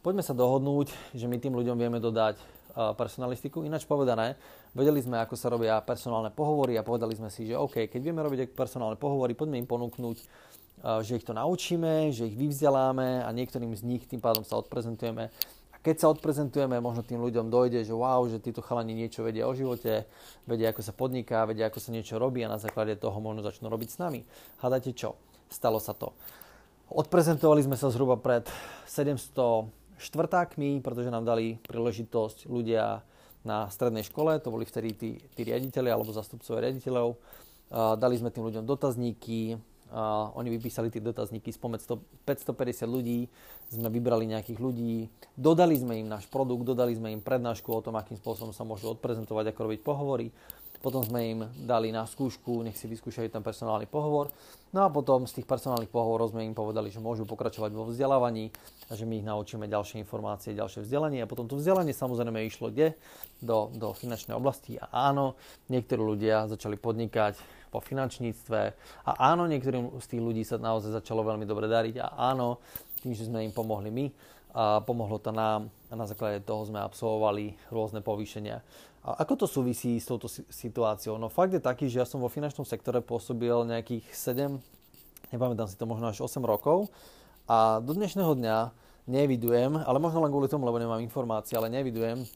Poďme 0.00 0.24
sa 0.24 0.32
dohodnúť, 0.32 0.96
že 1.12 1.28
my 1.28 1.36
tým 1.36 1.52
ľuďom 1.52 1.76
vieme 1.76 2.00
dodať 2.00 2.40
personalistiku. 2.96 3.60
Ináč 3.68 3.84
povedané, 3.84 4.32
vedeli 4.72 4.96
sme, 4.96 5.20
ako 5.20 5.36
sa 5.36 5.52
robia 5.52 5.76
personálne 5.84 6.32
pohovory 6.32 6.80
a 6.80 6.86
povedali 6.86 7.12
sme 7.12 7.28
si, 7.28 7.44
že 7.44 7.60
OK, 7.60 7.84
keď 7.84 8.00
vieme 8.00 8.24
robiť 8.24 8.56
personálne 8.56 8.96
pohovory, 8.96 9.36
poďme 9.36 9.60
im 9.60 9.68
ponúknuť, 9.68 10.16
že 11.04 11.20
ich 11.20 11.26
to 11.28 11.36
naučíme, 11.36 12.16
že 12.16 12.32
ich 12.32 12.32
vyvzdeláme 12.32 13.20
a 13.20 13.28
niektorým 13.28 13.76
z 13.76 13.84
nich 13.84 14.08
tým 14.08 14.24
pádom 14.24 14.40
sa 14.40 14.56
odprezentujeme. 14.56 15.28
Keď 15.80 15.96
sa 15.96 16.12
odprezentujeme, 16.12 16.76
možno 16.76 17.00
tým 17.00 17.24
ľuďom 17.24 17.48
dojde, 17.48 17.88
že 17.88 17.96
wow, 17.96 18.20
že 18.28 18.36
títo 18.36 18.60
chalani 18.60 18.92
niečo 18.92 19.24
vedia 19.24 19.48
o 19.48 19.56
živote, 19.56 20.04
vedia, 20.44 20.76
ako 20.76 20.84
sa 20.84 20.92
podniká, 20.92 21.48
vedia, 21.48 21.72
ako 21.72 21.80
sa 21.80 21.88
niečo 21.88 22.20
robí 22.20 22.44
a 22.44 22.52
na 22.52 22.60
základe 22.60 23.00
toho 23.00 23.16
možno 23.16 23.40
začnú 23.40 23.72
robiť 23.72 23.88
s 23.88 23.96
nami. 23.96 24.20
Hádajte 24.60 24.92
čo? 24.92 25.16
Stalo 25.48 25.80
sa 25.80 25.96
to. 25.96 26.12
Odprezentovali 26.92 27.64
sme 27.64 27.80
sa 27.80 27.88
zhruba 27.88 28.20
pred 28.20 28.44
700 28.84 29.72
štvrtákmi, 29.96 30.84
pretože 30.84 31.08
nám 31.08 31.24
dali 31.24 31.56
príležitosť 31.64 32.44
ľudia 32.44 33.00
na 33.40 33.64
strednej 33.72 34.04
škole, 34.04 34.36
to 34.36 34.52
boli 34.52 34.68
vtedy 34.68 34.92
tí, 34.92 35.10
tí 35.32 35.40
riaditeľi 35.48 35.88
alebo 35.88 36.12
zastupcovia 36.12 36.68
riaditeľov. 36.68 37.16
Dali 37.96 38.14
sme 38.20 38.28
tým 38.28 38.44
ľuďom 38.44 38.68
dotazníky, 38.68 39.56
Uh, 39.90 40.30
oni 40.38 40.54
vypísali 40.54 40.86
tie 40.86 41.02
dotazníky 41.02 41.50
spomed 41.50 41.82
550 41.82 42.86
ľudí, 42.86 43.26
sme 43.74 43.90
vybrali 43.90 44.22
nejakých 44.30 44.62
ľudí, 44.62 45.10
dodali 45.34 45.74
sme 45.74 45.98
im 45.98 46.06
náš 46.06 46.30
produkt, 46.30 46.62
dodali 46.62 46.94
sme 46.94 47.10
im 47.10 47.18
prednášku 47.18 47.66
o 47.74 47.82
tom, 47.82 47.98
akým 47.98 48.14
spôsobom 48.14 48.54
sa 48.54 48.62
môžu 48.62 48.94
odprezentovať, 48.94 49.50
ako 49.50 49.60
robiť 49.66 49.80
pohovory. 49.82 50.30
Potom 50.80 51.04
sme 51.04 51.20
im 51.28 51.40
dali 51.60 51.92
na 51.92 52.08
skúšku, 52.08 52.64
nech 52.64 52.72
si 52.72 52.88
vyskúšajú 52.88 53.28
ten 53.28 53.44
personálny 53.44 53.84
pohovor. 53.84 54.32
No 54.72 54.86
a 54.86 54.88
potom 54.88 55.28
z 55.28 55.36
tých 55.36 55.44
personálnych 55.44 55.92
pohovorov 55.92 56.32
sme 56.32 56.48
im 56.48 56.56
povedali, 56.56 56.88
že 56.88 57.04
môžu 57.04 57.28
pokračovať 57.28 57.68
vo 57.76 57.84
vzdelávaní 57.92 58.48
a 58.88 58.96
že 58.96 59.04
my 59.04 59.20
ich 59.20 59.26
naučíme 59.28 59.68
ďalšie 59.68 60.00
informácie, 60.00 60.56
ďalšie 60.56 60.88
vzdelanie. 60.88 61.20
A 61.20 61.28
potom 61.28 61.44
to 61.44 61.60
vzdelanie 61.60 61.92
samozrejme 61.92 62.48
išlo 62.48 62.72
kde? 62.72 62.96
Do, 63.44 63.68
do 63.76 63.92
finančnej 63.92 64.32
oblasti. 64.32 64.80
A 64.80 65.12
áno, 65.12 65.36
niektorí 65.68 66.00
ľudia 66.00 66.48
začali 66.48 66.80
podnikať 66.80 67.59
po 67.70 67.78
finančníctve. 67.78 68.60
A 69.06 69.10
áno, 69.32 69.46
niektorým 69.46 69.96
z 70.02 70.06
tých 70.10 70.22
ľudí 70.22 70.42
sa 70.42 70.58
naozaj 70.58 70.90
začalo 70.90 71.22
veľmi 71.22 71.46
dobre 71.46 71.70
dariť. 71.70 72.02
A 72.02 72.34
áno, 72.34 72.58
tým, 73.00 73.14
že 73.14 73.30
sme 73.30 73.46
im 73.46 73.54
pomohli 73.54 73.88
my, 73.88 74.06
a 74.50 74.82
pomohlo 74.82 75.22
to 75.22 75.30
nám 75.30 75.70
a 75.90 75.94
na 75.94 76.10
základe 76.10 76.42
toho 76.42 76.66
sme 76.66 76.82
absolvovali 76.82 77.54
rôzne 77.70 78.02
povýšenia. 78.02 78.58
A 79.06 79.22
ako 79.22 79.46
to 79.46 79.46
súvisí 79.46 79.96
s 79.96 80.10
touto 80.10 80.28
situáciou? 80.28 81.16
No 81.16 81.30
fakt 81.30 81.54
je 81.54 81.62
taký, 81.62 81.86
že 81.86 82.02
ja 82.02 82.06
som 82.06 82.20
vo 82.20 82.28
finančnom 82.28 82.66
sektore 82.66 83.00
pôsobil 83.00 83.54
nejakých 83.64 84.04
7, 84.10 84.58
nepamätám 85.30 85.70
si 85.70 85.78
to 85.78 85.86
možno 85.86 86.10
až 86.10 86.20
8 86.26 86.42
rokov 86.42 86.90
a 87.46 87.78
do 87.80 87.94
dnešného 87.94 88.36
dňa 88.36 88.58
nevidujem, 89.08 89.80
ale 89.80 90.02
možno 90.02 90.20
len 90.20 90.34
kvôli 90.34 90.50
tomu, 90.50 90.66
lebo 90.68 90.82
nemám 90.82 91.00
informácie, 91.00 91.56
ale 91.56 91.72
nevidujem, 91.72 92.26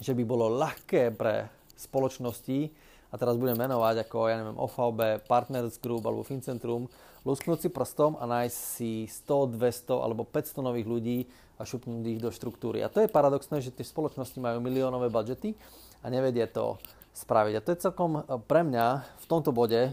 že 0.00 0.16
by 0.16 0.22
bolo 0.24 0.48
ľahké 0.54 1.12
pre 1.18 1.52
spoločnosti, 1.76 2.72
a 3.10 3.14
teraz 3.18 3.34
budem 3.34 3.58
menovať 3.58 4.06
ako, 4.06 4.18
ja 4.30 4.38
neviem, 4.38 4.58
OVB, 4.58 5.26
Partners 5.26 5.76
Group 5.82 6.06
alebo 6.06 6.22
Fincentrum, 6.22 6.86
lusknúť 7.26 7.66
si 7.66 7.68
prstom 7.68 8.16
a 8.16 8.24
nájsť 8.24 8.56
si 8.56 9.04
100, 9.04 9.58
200 9.58 9.98
alebo 9.98 10.22
500 10.24 10.62
nových 10.62 10.86
ľudí 10.86 11.18
a 11.60 11.66
šupnúť 11.66 12.06
ich 12.06 12.22
do 12.22 12.32
štruktúry. 12.32 12.80
A 12.80 12.88
to 12.88 13.04
je 13.04 13.12
paradoxné, 13.12 13.60
že 13.60 13.74
tie 13.74 13.84
spoločnosti 13.84 14.38
majú 14.40 14.62
miliónové 14.64 15.12
budžety 15.12 15.52
a 16.00 16.08
nevedia 16.08 16.48
to 16.48 16.80
spraviť. 17.12 17.54
A 17.58 17.64
to 17.66 17.72
je 17.74 17.82
celkom 17.84 18.22
e, 18.22 18.40
pre 18.48 18.64
mňa 18.64 19.04
v 19.20 19.26
tomto 19.28 19.52
bode, 19.52 19.92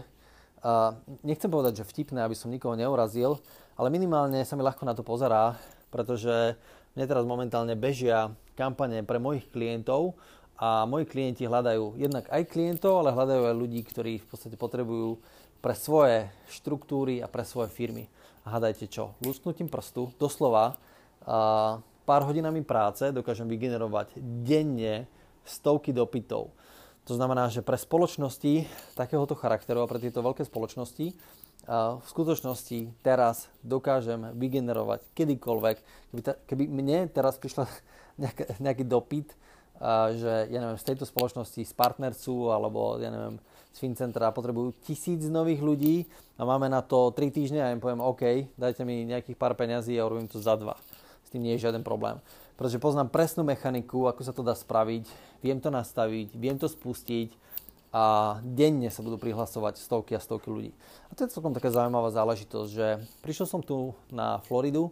a 0.58 0.98
nechcem 1.22 1.46
povedať, 1.46 1.82
že 1.82 1.88
vtipné, 1.88 2.18
aby 2.26 2.34
som 2.34 2.50
nikoho 2.50 2.74
neurazil, 2.74 3.38
ale 3.78 3.94
minimálne 3.94 4.42
sa 4.42 4.58
mi 4.58 4.66
ľahko 4.66 4.82
na 4.82 4.94
to 4.94 5.06
pozerá, 5.06 5.54
pretože 5.94 6.58
mne 6.98 7.06
teraz 7.06 7.22
momentálne 7.22 7.78
bežia 7.78 8.34
kampane 8.58 9.06
pre 9.06 9.22
mojich 9.22 9.46
klientov, 9.54 10.18
a 10.58 10.84
moji 10.90 11.06
klienti 11.06 11.46
hľadajú 11.46 11.94
jednak 11.96 12.26
aj 12.28 12.50
klientov, 12.50 13.00
ale 13.00 13.14
hľadajú 13.14 13.42
aj 13.46 13.56
ľudí, 13.56 13.80
ktorí 13.86 14.18
v 14.18 14.26
podstate 14.26 14.58
potrebujú 14.58 15.22
pre 15.62 15.74
svoje 15.78 16.26
štruktúry 16.50 17.22
a 17.22 17.30
pre 17.30 17.46
svoje 17.46 17.70
firmy. 17.70 18.10
A 18.42 18.58
hľadajte 18.58 18.90
čo? 18.90 19.14
Lusknutím 19.22 19.70
prstu, 19.70 20.10
doslova 20.18 20.74
a 21.22 21.78
pár 22.02 22.22
hodinami 22.26 22.66
práce 22.66 23.14
dokážem 23.14 23.46
vygenerovať 23.46 24.18
denne 24.42 25.06
stovky 25.46 25.94
dopytov. 25.94 26.50
To 27.06 27.12
znamená, 27.16 27.48
že 27.48 27.64
pre 27.64 27.78
spoločnosti 27.78 28.68
takéhoto 28.92 29.32
charakteru 29.32 29.80
a 29.80 29.88
pre 29.88 30.02
tieto 30.02 30.20
veľké 30.20 30.44
spoločnosti 30.44 31.16
v 31.68 32.06
skutočnosti 32.08 33.04
teraz 33.04 33.52
dokážem 33.60 34.32
vygenerovať 34.40 35.04
kedykoľvek. 35.12 35.76
Keby, 36.08 36.20
ta, 36.24 36.32
keby 36.48 36.64
mne 36.64 37.12
teraz 37.12 37.36
prišla 37.36 37.68
nejaký, 38.22 38.42
nejaký 38.56 38.84
dopyt, 38.88 39.36
že 40.14 40.50
ja 40.50 40.58
neviem, 40.58 40.78
z 40.78 40.86
tejto 40.90 41.06
spoločnosti, 41.06 41.62
z 41.62 41.74
Partnercu 41.74 42.50
alebo 42.50 42.98
ja 42.98 43.14
neviem, 43.14 43.38
z 43.70 43.78
Fincentra 43.78 44.34
potrebujú 44.34 44.74
tisíc 44.82 45.22
nových 45.30 45.62
ľudí 45.62 45.96
a 46.34 46.42
máme 46.42 46.66
na 46.66 46.82
to 46.82 47.14
3 47.14 47.30
týždne 47.30 47.62
a 47.62 47.70
im 47.70 47.78
poviem 47.78 48.02
OK, 48.02 48.50
dajte 48.58 48.82
mi 48.82 49.06
nejakých 49.06 49.38
pár 49.38 49.54
peňazí 49.54 49.94
a 49.94 50.06
urobím 50.06 50.26
to 50.26 50.42
za 50.42 50.58
dva. 50.58 50.74
S 51.22 51.30
tým 51.30 51.46
nie 51.46 51.54
je 51.54 51.68
žiaden 51.68 51.86
problém. 51.86 52.18
Pretože 52.58 52.82
poznám 52.82 53.14
presnú 53.14 53.46
mechaniku, 53.46 54.10
ako 54.10 54.26
sa 54.26 54.34
to 54.34 54.42
dá 54.42 54.56
spraviť, 54.58 55.06
viem 55.46 55.62
to 55.62 55.70
nastaviť, 55.70 56.34
viem 56.34 56.58
to 56.58 56.66
spustiť 56.66 57.30
a 57.94 58.36
denne 58.42 58.90
sa 58.90 59.00
budú 59.00 59.14
prihlasovať 59.14 59.78
stovky 59.78 60.18
a 60.18 60.20
stovky 60.20 60.50
ľudí. 60.50 60.72
A 61.08 61.14
to 61.14 61.22
je 61.22 61.32
celkom 61.32 61.54
taká 61.54 61.70
zaujímavá 61.70 62.10
záležitosť, 62.10 62.68
že 62.68 62.86
prišiel 63.22 63.46
som 63.46 63.62
tu 63.62 63.94
na 64.10 64.42
Floridu 64.44 64.90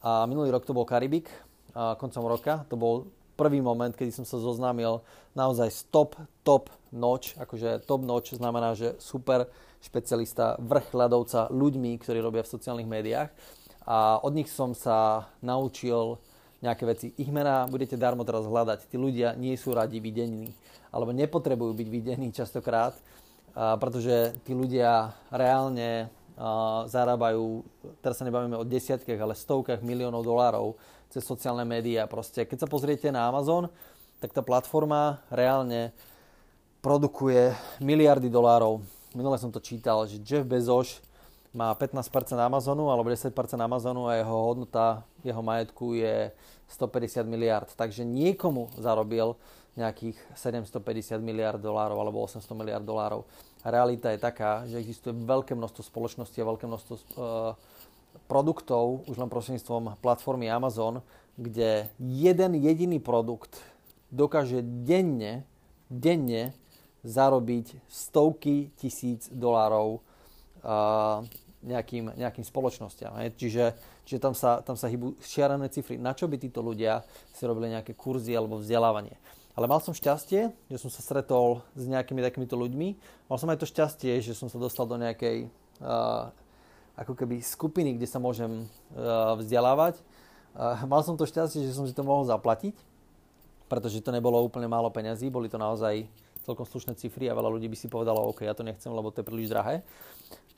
a 0.00 0.22
minulý 0.30 0.54
rok 0.54 0.62
to 0.62 0.76
bol 0.76 0.86
Karibik, 0.86 1.26
a 1.74 1.98
koncom 1.98 2.30
roka, 2.30 2.62
to 2.70 2.78
bol 2.78 3.10
prvý 3.40 3.64
moment, 3.64 3.96
kedy 3.96 4.12
som 4.12 4.28
sa 4.28 4.36
zoznámil 4.36 5.00
naozaj 5.32 5.68
s 5.72 5.88
top, 5.88 6.20
top 6.44 6.68
noč, 6.92 7.40
akože 7.40 7.88
top 7.88 8.04
noč 8.04 8.36
znamená, 8.36 8.76
že 8.76 9.00
super 9.00 9.48
špecialista, 9.80 10.60
vrch 10.60 10.92
ľadovca 10.92 11.48
ľuďmi, 11.48 11.96
ktorí 11.96 12.20
robia 12.20 12.44
v 12.44 12.52
sociálnych 12.52 12.84
médiách 12.84 13.32
a 13.88 14.20
od 14.20 14.36
nich 14.36 14.52
som 14.52 14.76
sa 14.76 15.24
naučil 15.40 16.20
nejaké 16.60 16.84
veci. 16.84 17.06
Ich 17.16 17.32
mená 17.32 17.64
budete 17.64 17.96
darmo 17.96 18.20
teraz 18.28 18.44
hľadať. 18.44 18.92
Tí 18.92 19.00
ľudia 19.00 19.32
nie 19.40 19.56
sú 19.56 19.72
radi 19.72 19.96
videní, 19.96 20.52
alebo 20.92 21.16
nepotrebujú 21.16 21.72
byť 21.72 21.88
videní 21.88 22.28
častokrát, 22.28 22.92
pretože 23.56 24.36
tí 24.44 24.52
ľudia 24.52 25.16
reálne 25.32 26.12
zarábajú, 26.84 27.64
teraz 28.04 28.20
sa 28.20 28.28
nebavíme 28.28 28.60
o 28.60 28.68
desiatkách, 28.68 29.16
ale 29.16 29.32
stovkách 29.32 29.80
miliónov 29.80 30.20
dolárov 30.20 30.76
cez 31.10 31.26
sociálne 31.26 31.66
médiá. 31.66 32.06
Proste, 32.06 32.46
keď 32.46 32.64
sa 32.64 32.68
pozriete 32.70 33.10
na 33.10 33.26
Amazon, 33.26 33.66
tak 34.22 34.30
tá 34.30 34.40
platforma 34.40 35.18
reálne 35.28 35.90
produkuje 36.80 37.52
miliardy 37.82 38.30
dolárov. 38.30 38.80
Minule 39.12 39.36
som 39.36 39.50
to 39.50 39.58
čítal, 39.58 40.06
že 40.06 40.22
Jeff 40.22 40.46
Bezos 40.46 41.02
má 41.50 41.74
15% 41.74 42.06
Amazonu 42.38 42.94
alebo 42.94 43.10
10% 43.10 43.34
Amazonu 43.58 44.06
a 44.06 44.14
jeho 44.14 44.36
hodnota 44.38 45.02
jeho 45.26 45.42
majetku 45.42 45.98
je 45.98 46.30
150 46.70 47.26
miliard. 47.26 47.66
Takže 47.74 48.06
niekomu 48.06 48.70
zarobil 48.78 49.34
nejakých 49.74 50.18
750 50.34 51.18
miliard 51.18 51.58
dolárov 51.58 51.98
alebo 51.98 52.22
800 52.22 52.46
miliard 52.54 52.86
dolárov. 52.86 53.26
Realita 53.66 54.14
je 54.14 54.18
taká, 54.18 54.64
že 54.66 54.78
existuje 54.78 55.12
veľké 55.12 55.58
množstvo 55.58 55.82
spoločností 55.84 56.38
a 56.40 56.48
veľké 56.48 56.64
množstvo 56.70 56.94
uh, 56.94 57.54
produktov 58.30 59.02
už 59.10 59.18
len 59.18 59.26
prostredníctvom 59.26 59.98
platformy 59.98 60.46
Amazon, 60.46 61.02
kde 61.34 61.90
jeden 61.98 62.52
jediný 62.54 63.02
produkt 63.02 63.58
dokáže 64.14 64.62
denne, 64.62 65.42
denne 65.90 66.54
zarobiť 67.02 67.82
stovky 67.90 68.70
tisíc 68.78 69.26
dolárov 69.34 69.98
uh, 70.62 71.26
nejakým, 71.64 72.14
nejakým 72.14 72.44
spoločnosťam. 72.44 73.12
Hej. 73.24 73.28
Čiže, 73.36 73.64
čiže 74.06 74.20
tam, 74.20 74.34
sa, 74.36 74.62
tam 74.62 74.78
sa 74.78 74.86
hýbu 74.86 75.18
šiarené 75.20 75.66
cifry. 75.72 75.98
Na 75.98 76.14
čo 76.14 76.30
by 76.30 76.36
títo 76.38 76.62
ľudia 76.62 77.02
si 77.34 77.42
robili 77.44 77.72
nejaké 77.72 77.98
kurzy 77.98 78.32
alebo 78.32 78.60
vzdelávanie? 78.60 79.16
Ale 79.58 79.66
mal 79.66 79.82
som 79.82 79.92
šťastie, 79.92 80.54
že 80.70 80.78
som 80.78 80.88
sa 80.88 81.02
stretol 81.02 81.60
s 81.74 81.84
nejakými 81.84 82.22
takýmito 82.22 82.54
ľuďmi. 82.56 82.88
Mal 83.28 83.36
som 83.36 83.50
aj 83.50 83.60
to 83.60 83.68
šťastie, 83.68 84.22
že 84.22 84.32
som 84.32 84.48
sa 84.48 84.56
dostal 84.56 84.86
do 84.86 84.96
nejakej 84.96 85.50
uh, 85.82 86.32
ako 87.00 87.16
keby 87.16 87.40
skupiny, 87.40 87.96
kde 87.96 88.04
sa 88.04 88.20
môžem 88.20 88.68
uh, 88.92 89.32
vzdelávať. 89.40 89.96
Uh, 90.52 90.76
mal 90.84 91.00
som 91.00 91.16
to 91.16 91.24
šťastie, 91.24 91.64
že 91.64 91.72
som 91.72 91.88
si 91.88 91.96
to 91.96 92.04
mohol 92.04 92.28
zaplatiť, 92.28 92.76
pretože 93.72 94.04
to 94.04 94.12
nebolo 94.12 94.36
úplne 94.44 94.68
málo 94.68 94.92
peňazí, 94.92 95.32
boli 95.32 95.48
to 95.48 95.56
naozaj 95.56 96.04
celkom 96.44 96.68
slušné 96.68 96.92
cifry 97.00 97.32
a 97.32 97.36
veľa 97.36 97.48
ľudí 97.56 97.72
by 97.72 97.76
si 97.76 97.88
povedalo, 97.88 98.28
OK, 98.28 98.44
ja 98.44 98.52
to 98.52 98.66
nechcem, 98.66 98.92
lebo 98.92 99.08
to 99.08 99.24
je 99.24 99.28
príliš 99.28 99.48
drahé. 99.48 99.80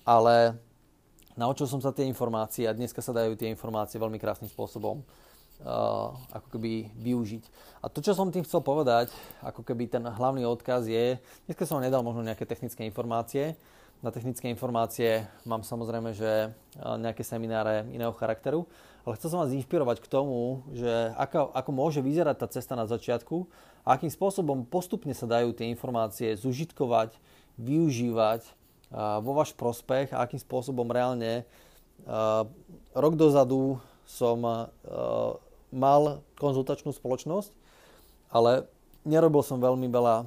Ale 0.03 0.59
naučil 1.39 1.71
som 1.71 1.79
sa 1.79 1.95
tie 1.95 2.11
informácie 2.11 2.67
a 2.67 2.75
dneska 2.75 2.99
sa 2.99 3.15
dajú 3.15 3.39
tie 3.39 3.47
informácie 3.47 4.03
veľmi 4.03 4.19
krásnym 4.19 4.51
spôsobom 4.51 5.03
uh, 5.63 6.11
ako 6.35 6.59
keby 6.59 6.91
využiť. 6.99 7.45
A 7.83 7.87
to, 7.87 8.03
čo 8.03 8.19
som 8.19 8.35
tým 8.35 8.43
chcel 8.43 8.65
povedať, 8.65 9.15
ako 9.47 9.63
keby 9.63 9.87
ten 9.87 10.03
hlavný 10.03 10.43
odkaz 10.47 10.91
je, 10.91 11.23
dneska 11.47 11.67
som 11.67 11.79
nedal 11.79 12.03
možno 12.03 12.27
nejaké 12.27 12.47
technické 12.47 12.83
informácie, 12.83 13.55
na 14.03 14.11
technické 14.11 14.51
informácie 14.51 15.31
mám 15.47 15.62
samozrejme, 15.62 16.11
že 16.11 16.51
nejaké 16.77 17.23
semináre 17.23 17.87
iného 17.95 18.11
charakteru, 18.19 18.67
ale 19.07 19.15
chcel 19.15 19.31
som 19.31 19.41
vás 19.43 19.55
inšpirovať 19.55 20.03
k 20.03 20.11
tomu, 20.11 20.67
že 20.75 21.15
ako, 21.15 21.55
ako 21.55 21.71
môže 21.71 22.03
vyzerať 22.03 22.37
tá 22.43 22.47
cesta 22.51 22.75
na 22.75 22.91
začiatku 22.91 23.47
a 23.87 23.95
akým 23.95 24.11
spôsobom 24.11 24.67
postupne 24.67 25.15
sa 25.15 25.31
dajú 25.31 25.55
tie 25.55 25.71
informácie 25.71 26.35
zužitkovať, 26.35 27.15
využívať 27.62 28.43
vo 29.23 29.33
váš 29.38 29.55
prospech 29.55 30.11
a 30.12 30.27
akým 30.27 30.43
spôsobom 30.43 30.91
reálne 30.91 31.47
rok 32.95 33.15
dozadu 33.15 33.79
som 34.03 34.43
mal 35.71 36.03
konzultačnú 36.43 36.91
spoločnosť, 36.91 37.55
ale 38.35 38.67
nerobil 39.07 39.47
som 39.47 39.62
veľmi 39.62 39.87
veľa 39.87 40.27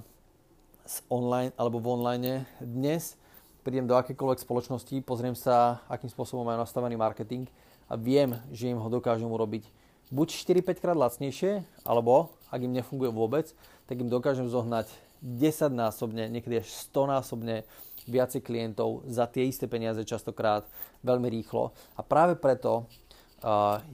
online 1.11 1.51
alebo 1.59 1.83
v 1.83 1.88
online. 1.91 2.47
Dnes 2.63 3.19
prídem 3.65 3.89
do 3.89 3.97
akékoľvek 3.97 4.45
spoločnosti, 4.45 4.93
pozriem 5.01 5.34
sa, 5.34 5.82
akým 5.89 6.13
spôsobom 6.13 6.45
majú 6.45 6.62
nastavený 6.62 6.93
marketing 7.01 7.49
a 7.89 7.97
viem, 7.97 8.38
že 8.54 8.69
im 8.69 8.78
ho 8.78 8.86
dokážem 8.93 9.25
urobiť 9.25 9.65
buď 10.13 10.28
4-5 10.62 10.86
krát 10.86 10.93
lacnejšie, 10.93 11.65
alebo 11.82 12.30
ak 12.54 12.62
im 12.62 12.78
nefunguje 12.78 13.10
vôbec, 13.10 13.49
tak 13.89 13.97
im 13.97 14.06
dokážem 14.06 14.45
zohnať 14.45 14.86
10 15.25 15.73
násobne, 15.73 16.30
niekedy 16.30 16.62
až 16.62 16.69
100 16.93 17.10
násobne 17.10 17.65
viacej 18.06 18.45
klientov 18.45 19.01
za 19.10 19.25
tie 19.25 19.49
isté 19.49 19.65
peniaze 19.65 20.06
častokrát 20.06 20.69
veľmi 21.01 21.25
rýchlo. 21.25 21.73
A 21.97 22.06
práve 22.06 22.38
preto 22.38 22.86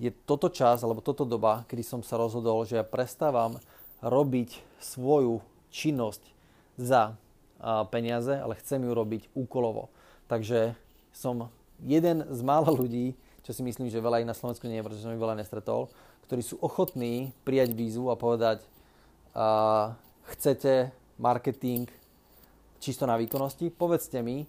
je 0.04 0.12
toto 0.28 0.52
čas, 0.52 0.84
alebo 0.84 1.00
toto 1.00 1.24
doba, 1.24 1.64
kedy 1.72 1.80
som 1.80 2.02
sa 2.04 2.20
rozhodol, 2.20 2.68
že 2.68 2.76
ja 2.76 2.84
prestávam 2.84 3.56
robiť 4.04 4.60
svoju 4.84 5.40
činnosť 5.72 6.24
za 6.76 7.16
peniaze, 7.94 8.34
ale 8.34 8.58
chcem 8.58 8.82
ju 8.82 8.92
robiť 8.92 9.30
úkolovo. 9.38 9.94
Takže 10.26 10.74
som 11.14 11.54
jeden 11.82 12.26
z 12.30 12.40
mála 12.42 12.70
ľudí, 12.74 13.14
čo 13.42 13.54
si 13.54 13.62
myslím, 13.66 13.90
že 13.90 14.02
veľa 14.02 14.22
ich 14.22 14.30
na 14.30 14.38
Slovensku 14.38 14.66
nie 14.70 14.78
je, 14.80 14.86
pretože 14.86 15.04
som 15.06 15.14
ich 15.14 15.22
veľa 15.22 15.38
nestretol, 15.38 15.90
ktorí 16.30 16.42
sú 16.46 16.62
ochotní 16.62 17.34
prijať 17.42 17.74
vízu 17.74 18.08
a 18.10 18.16
povedať, 18.16 18.64
a 19.32 19.96
chcete 20.36 20.92
marketing 21.16 21.88
čisto 22.84 23.08
na 23.08 23.16
výkonnosti, 23.16 23.72
povedzte 23.72 24.20
mi, 24.20 24.44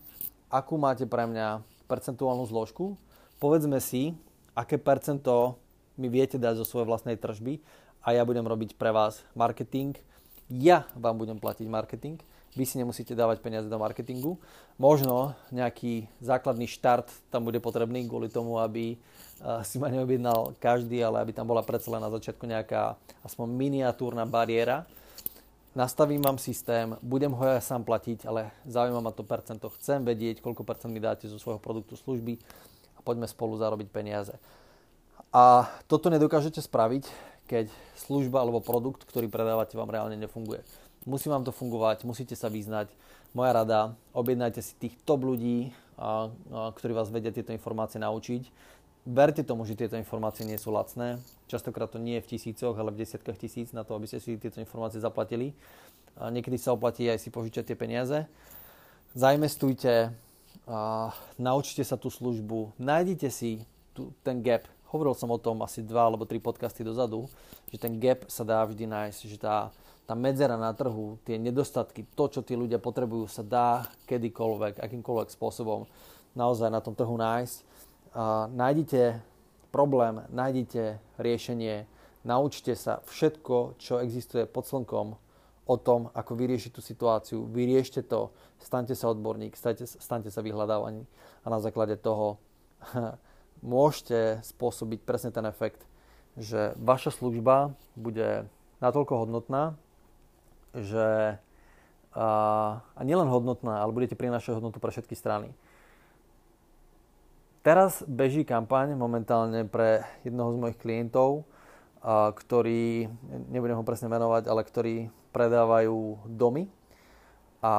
akú 0.50 0.74
máte 0.74 1.06
pre 1.06 1.28
mňa 1.28 1.62
percentuálnu 1.86 2.42
zložku, 2.50 2.98
povedzme 3.38 3.78
si, 3.78 4.16
aké 4.56 4.76
percento 4.80 5.60
mi 5.94 6.10
viete 6.10 6.40
dať 6.40 6.62
zo 6.62 6.66
svojej 6.66 6.88
vlastnej 6.88 7.16
tržby 7.20 7.62
a 8.02 8.16
ja 8.16 8.26
budem 8.26 8.42
robiť 8.42 8.74
pre 8.74 8.90
vás 8.90 9.22
marketing, 9.38 9.94
ja 10.50 10.88
vám 10.98 11.16
budem 11.20 11.38
platiť 11.38 11.66
marketing 11.70 12.18
vy 12.52 12.64
si 12.68 12.76
nemusíte 12.76 13.16
dávať 13.16 13.40
peniaze 13.40 13.68
do 13.68 13.80
marketingu. 13.80 14.36
Možno 14.76 15.32
nejaký 15.48 16.08
základný 16.20 16.68
štart 16.68 17.08
tam 17.32 17.48
bude 17.48 17.60
potrebný 17.64 18.04
kvôli 18.04 18.28
tomu, 18.28 18.60
aby 18.60 19.00
si 19.64 19.76
ma 19.80 19.88
neobjednal 19.88 20.54
každý, 20.60 21.00
ale 21.00 21.24
aby 21.24 21.32
tam 21.32 21.48
bola 21.48 21.64
predsa 21.64 21.90
len 21.90 22.04
na 22.04 22.12
začiatku 22.12 22.44
nejaká 22.44 23.00
aspoň 23.24 23.46
miniatúrna 23.50 24.28
bariéra. 24.28 24.84
Nastavím 25.72 26.20
vám 26.20 26.36
systém, 26.36 26.92
budem 27.00 27.32
ho 27.32 27.42
ja 27.48 27.56
sám 27.56 27.80
platiť, 27.88 28.28
ale 28.28 28.52
zaujíma 28.68 29.00
ma 29.00 29.08
to 29.08 29.24
percento. 29.24 29.72
Chcem 29.80 30.04
vedieť, 30.04 30.44
koľko 30.44 30.68
percent 30.68 30.92
mi 30.92 31.00
dáte 31.00 31.24
zo 31.32 31.40
svojho 31.40 31.56
produktu 31.56 31.96
služby 31.96 32.36
a 32.94 33.00
poďme 33.00 33.24
spolu 33.24 33.56
zarobiť 33.56 33.88
peniaze. 33.88 34.36
A 35.32 35.64
toto 35.88 36.12
nedokážete 36.12 36.60
spraviť, 36.60 37.08
keď 37.48 37.72
služba 37.96 38.44
alebo 38.44 38.60
produkt, 38.60 39.08
ktorý 39.08 39.32
predávate, 39.32 39.80
vám 39.80 39.88
reálne 39.88 40.20
nefunguje. 40.20 40.60
Musí 41.02 41.26
vám 41.26 41.42
to 41.42 41.50
fungovať, 41.50 42.06
musíte 42.06 42.38
sa 42.38 42.46
vyznať. 42.46 42.90
Moja 43.34 43.52
rada, 43.56 43.80
objednajte 44.14 44.60
si 44.62 44.72
tých 44.78 44.94
top 45.02 45.26
ľudí, 45.26 45.74
a, 45.98 46.30
a, 46.30 46.70
ktorí 46.76 46.92
vás 46.94 47.10
vedia 47.10 47.34
tieto 47.34 47.50
informácie 47.50 47.98
naučiť. 47.98 48.46
Verte 49.02 49.42
tomu, 49.42 49.66
že 49.66 49.74
tieto 49.74 49.98
informácie 49.98 50.46
nie 50.46 50.54
sú 50.54 50.70
lacné. 50.70 51.18
Častokrát 51.50 51.90
to 51.90 51.98
nie 51.98 52.22
je 52.22 52.24
v 52.24 52.30
tisícoch, 52.38 52.78
ale 52.78 52.94
v 52.94 53.02
desiatkách 53.02 53.34
tisíc 53.34 53.74
na 53.74 53.82
to, 53.82 53.98
aby 53.98 54.06
ste 54.06 54.22
si 54.22 54.38
tieto 54.38 54.62
informácie 54.62 55.02
zaplatili. 55.02 55.58
A 56.14 56.30
niekedy 56.30 56.54
sa 56.54 56.70
oplatí 56.70 57.10
aj 57.10 57.18
si 57.18 57.34
požičať 57.34 57.72
tie 57.72 57.76
peniaze. 57.76 58.30
Zainvestujte, 59.18 60.14
a 60.66 61.10
naučite 61.38 61.82
sa 61.82 61.98
tú 61.98 62.06
službu, 62.06 62.78
nájdite 62.78 63.28
si 63.34 63.66
tu, 63.96 64.14
ten 64.22 64.38
gap. 64.38 64.62
Hovoril 64.94 65.16
som 65.16 65.32
o 65.32 65.40
tom 65.40 65.64
asi 65.64 65.82
dva 65.82 66.06
alebo 66.06 66.28
tri 66.28 66.38
podcasty 66.38 66.84
dozadu, 66.84 67.26
že 67.72 67.80
ten 67.80 67.96
gap 67.98 68.28
sa 68.28 68.44
dá 68.44 68.62
vždy 68.62 68.84
nájsť, 68.86 69.20
že 69.26 69.38
tá, 69.40 69.72
tá 70.12 70.20
medzera 70.20 70.60
na 70.60 70.76
trhu, 70.76 71.16
tie 71.24 71.40
nedostatky, 71.40 72.04
to, 72.12 72.28
čo 72.28 72.44
tí 72.44 72.52
ľudia 72.52 72.76
potrebujú, 72.76 73.32
sa 73.32 73.40
dá 73.40 73.88
kedykoľvek, 74.04 74.76
akýmkoľvek 74.76 75.32
spôsobom 75.32 75.88
naozaj 76.36 76.68
na 76.68 76.84
tom 76.84 76.92
trhu 76.92 77.16
nájsť. 77.16 77.56
A 78.12 78.44
nájdite 78.52 79.24
problém, 79.72 80.20
nájdite 80.28 81.00
riešenie, 81.16 81.88
naučte 82.28 82.76
sa 82.76 83.00
všetko, 83.08 83.80
čo 83.80 84.04
existuje 84.04 84.44
pod 84.44 84.68
slnkom 84.68 85.16
o 85.64 85.76
tom, 85.80 86.12
ako 86.12 86.36
vyriešiť 86.36 86.76
tú 86.76 86.84
situáciu. 86.84 87.48
Vyriešte 87.48 88.04
to, 88.04 88.36
staňte 88.60 88.92
sa 88.92 89.08
odborník, 89.08 89.56
staňte, 89.56 89.88
staňte 89.88 90.28
sa 90.28 90.44
vyhľadávaní 90.44 91.08
a 91.40 91.46
na 91.48 91.56
základe 91.56 91.96
toho 91.96 92.36
môžete 93.64 94.44
spôsobiť 94.44 95.08
presne 95.08 95.32
ten 95.32 95.48
efekt, 95.48 95.80
že 96.36 96.76
vaša 96.76 97.16
služba 97.16 97.72
bude 97.96 98.44
natoľko 98.82 99.24
hodnotná, 99.24 99.78
že 100.76 101.36
a, 102.12 102.26
a 102.92 103.00
nielen 103.04 103.28
hodnotná, 103.28 103.80
ale 103.80 103.96
budete 103.96 104.16
prinášať 104.16 104.60
hodnotu 104.60 104.76
pre 104.76 104.92
všetky 104.92 105.16
strany. 105.16 105.52
Teraz 107.64 108.02
beží 108.04 108.42
kampaň 108.42 108.92
momentálne 108.98 109.64
pre 109.64 110.04
jednoho 110.26 110.52
z 110.52 110.60
mojich 110.60 110.78
klientov, 110.82 111.48
a, 112.04 112.32
ktorý, 112.36 113.08
nebudem 113.48 113.78
ho 113.80 113.86
presne 113.86 114.12
menovať, 114.12 114.44
ale 114.44 114.60
ktorí 114.66 114.96
predávajú 115.32 116.28
domy. 116.28 116.68
A 117.62 117.72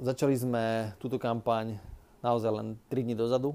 začali 0.00 0.34
sme 0.34 0.96
túto 0.98 1.20
kampaň 1.20 1.78
naozaj 2.24 2.50
len 2.50 2.68
3 2.90 3.04
dní 3.04 3.14
dozadu. 3.14 3.54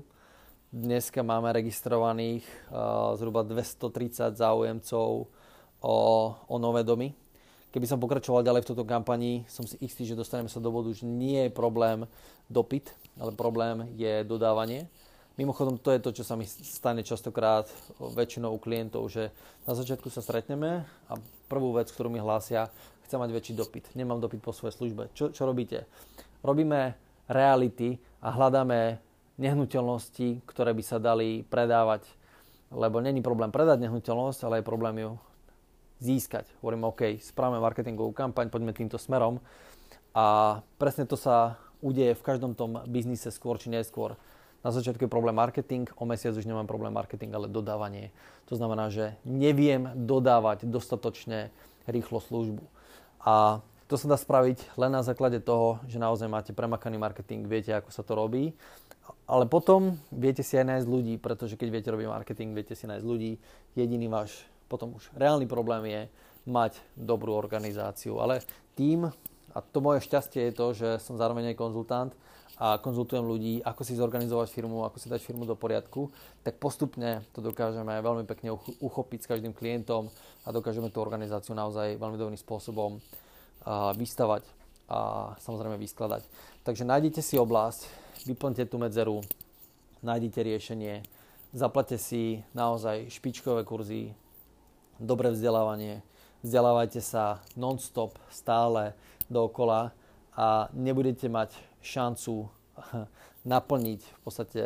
Dneska 0.74 1.22
máme 1.22 1.54
registrovaných 1.54 2.42
uh, 2.74 3.14
zhruba 3.14 3.46
230 3.46 4.34
záujemcov 4.34 5.30
o, 5.86 5.98
o 6.34 6.56
nové 6.58 6.82
domy 6.82 7.14
keby 7.74 7.90
som 7.90 7.98
pokračoval 7.98 8.46
ďalej 8.46 8.62
v 8.64 8.70
toto 8.70 8.86
kampani, 8.86 9.50
som 9.50 9.66
si 9.66 9.76
istý, 9.82 10.06
že 10.06 10.14
dostaneme 10.14 10.48
sa 10.48 10.62
do 10.62 10.70
bodu, 10.70 10.94
že 10.94 11.10
nie 11.10 11.50
je 11.50 11.52
problém 11.52 12.06
dopyt, 12.46 12.94
ale 13.18 13.34
problém 13.34 13.90
je 13.98 14.22
dodávanie. 14.22 14.86
Mimochodom, 15.34 15.82
to 15.82 15.90
je 15.90 15.98
to, 15.98 16.14
čo 16.14 16.22
sa 16.22 16.38
mi 16.38 16.46
stane 16.46 17.02
častokrát 17.02 17.66
väčšinou 17.98 18.54
u 18.54 18.62
klientov, 18.62 19.10
že 19.10 19.34
na 19.66 19.74
začiatku 19.74 20.06
sa 20.14 20.22
stretneme 20.22 20.86
a 21.10 21.14
prvú 21.50 21.74
vec, 21.74 21.90
ktorú 21.90 22.14
mi 22.14 22.22
hlásia, 22.22 22.70
chcem 23.10 23.18
mať 23.18 23.34
väčší 23.34 23.54
dopyt. 23.58 23.90
Nemám 23.98 24.22
dopyt 24.22 24.46
po 24.46 24.54
svojej 24.54 24.78
službe. 24.78 25.10
Čo, 25.18 25.34
čo 25.34 25.50
robíte? 25.50 25.90
Robíme 26.46 26.94
reality 27.26 27.98
a 28.22 28.30
hľadáme 28.30 29.02
nehnuteľnosti, 29.42 30.46
ktoré 30.46 30.78
by 30.78 30.84
sa 30.86 31.02
dali 31.02 31.42
predávať. 31.42 32.06
Lebo 32.70 33.02
není 33.02 33.26
problém 33.26 33.50
predať 33.50 33.82
nehnuteľnosť, 33.90 34.40
ale 34.46 34.62
je 34.62 34.70
problém 34.70 35.02
ju 35.02 35.18
získať. 36.04 36.52
Hovorím, 36.60 36.92
OK, 36.92 37.24
správame 37.24 37.64
marketingovú 37.64 38.12
kampaň, 38.12 38.52
poďme 38.52 38.76
týmto 38.76 39.00
smerom. 39.00 39.40
A 40.12 40.60
presne 40.78 41.08
to 41.08 41.16
sa 41.16 41.58
udeje 41.80 42.14
v 42.14 42.26
každom 42.26 42.54
tom 42.54 42.84
biznise 42.86 43.32
skôr 43.32 43.56
či 43.58 43.72
neskôr. 43.72 44.20
Na 44.64 44.72
začiatku 44.72 45.08
je 45.08 45.12
problém 45.12 45.36
marketing, 45.36 45.92
o 46.00 46.08
mesiac 46.08 46.32
už 46.32 46.48
nemám 46.48 46.68
problém 46.68 46.96
marketing, 46.96 47.36
ale 47.36 47.52
dodávanie. 47.52 48.16
To 48.48 48.56
znamená, 48.56 48.88
že 48.88 49.20
neviem 49.28 49.92
dodávať 49.92 50.64
dostatočne 50.64 51.52
rýchlo 51.84 52.24
službu. 52.24 52.64
A 53.24 53.60
to 53.92 54.00
sa 54.00 54.08
dá 54.08 54.16
spraviť 54.16 54.80
len 54.80 54.96
na 54.96 55.04
základe 55.04 55.44
toho, 55.44 55.84
že 55.92 56.00
naozaj 56.00 56.32
máte 56.32 56.52
premakaný 56.56 56.96
marketing, 56.96 57.44
viete, 57.44 57.76
ako 57.76 57.92
sa 57.92 58.08
to 58.08 58.16
robí. 58.16 58.56
Ale 59.28 59.44
potom 59.44 60.00
viete 60.16 60.48
si 60.48 60.56
aj 60.56 60.64
nájsť 60.64 60.88
ľudí, 60.88 61.20
pretože 61.20 61.60
keď 61.60 61.68
viete 61.68 61.92
robiť 61.92 62.08
marketing, 62.08 62.56
viete 62.56 62.72
si 62.72 62.88
nájsť 62.88 63.04
ľudí. 63.04 63.36
Jediný 63.76 64.08
váš 64.08 64.48
potom 64.74 64.98
už 64.98 65.14
reálny 65.14 65.46
problém 65.46 65.86
je 65.86 66.02
mať 66.50 66.82
dobrú 66.98 67.38
organizáciu. 67.38 68.18
Ale 68.18 68.42
tým, 68.74 69.06
a 69.54 69.58
to 69.62 69.78
moje 69.86 70.02
šťastie 70.10 70.50
je 70.50 70.58
to, 70.58 70.68
že 70.74 70.90
som 70.98 71.14
zároveň 71.14 71.54
aj 71.54 71.62
konzultant 71.62 72.12
a 72.58 72.82
konzultujem 72.82 73.22
ľudí, 73.22 73.54
ako 73.62 73.82
si 73.86 73.94
zorganizovať 73.94 74.50
firmu, 74.50 74.82
ako 74.82 74.98
si 74.98 75.14
dať 75.14 75.22
firmu 75.22 75.46
do 75.46 75.54
poriadku, 75.54 76.10
tak 76.42 76.58
postupne 76.58 77.22
to 77.34 77.46
dokážeme 77.46 77.94
veľmi 78.02 78.26
pekne 78.26 78.58
uchopiť 78.82 79.20
s 79.22 79.30
každým 79.30 79.54
klientom 79.54 80.10
a 80.46 80.50
dokážeme 80.50 80.90
tú 80.90 81.02
organizáciu 81.02 81.54
naozaj 81.54 82.02
veľmi 82.02 82.18
dobrým 82.18 82.38
spôsobom 82.38 82.98
vystavať 83.98 84.42
a 84.90 85.34
samozrejme 85.42 85.78
vyskladať. 85.82 86.26
Takže 86.66 86.84
nájdite 86.86 87.22
si 87.26 87.40
oblasť, 87.42 87.90
vyplňte 88.30 88.70
tú 88.70 88.78
medzeru, 88.78 89.26
nájdite 90.06 90.46
riešenie, 90.46 91.02
zaplate 91.58 91.98
si 91.98 92.44
naozaj 92.54 93.10
špičkové 93.10 93.66
kurzy, 93.66 94.14
dobré 95.02 95.34
vzdelávanie, 95.34 96.06
vzdelávajte 96.46 97.02
sa 97.02 97.42
non-stop, 97.58 98.20
stále 98.30 98.94
dookola 99.32 99.96
a 100.34 100.68
nebudete 100.74 101.30
mať 101.30 101.56
šancu 101.82 102.50
naplniť 103.54 104.02
v 104.02 104.20
podstate 104.24 104.64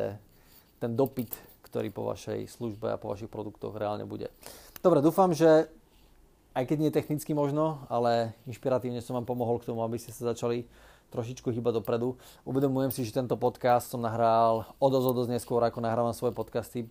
ten 0.78 0.92
dopyt, 0.94 1.34
ktorý 1.66 1.90
po 1.92 2.08
vašej 2.08 2.48
službe 2.48 2.94
a 2.94 3.02
po 3.02 3.12
vašich 3.12 3.32
produktoch 3.32 3.76
reálne 3.76 4.06
bude. 4.06 4.32
Dobre, 4.80 5.02
dúfam, 5.02 5.34
že 5.34 5.68
aj 6.58 6.64
keď 6.66 6.78
nie 6.80 6.92
technicky 6.94 7.38
možno, 7.38 7.86
ale 7.86 8.34
inšpiratívne 8.50 9.02
som 9.02 9.18
vám 9.18 9.30
pomohol 9.30 9.62
k 9.62 9.70
tomu, 9.70 9.86
aby 9.86 10.02
ste 10.02 10.10
sa 10.10 10.34
začali 10.34 10.66
trošičku 11.14 11.54
hýbať 11.54 11.80
dopredu. 11.80 12.20
Uvedomujem 12.44 12.92
si, 12.92 13.06
že 13.08 13.16
tento 13.16 13.38
podcast 13.40 13.88
som 13.88 14.04
nahral 14.04 14.68
o 14.82 14.88
dosť 14.90 15.32
neskôr, 15.32 15.64
ako 15.64 15.80
nahrávam 15.80 16.12
svoje 16.12 16.36
podcasty 16.36 16.90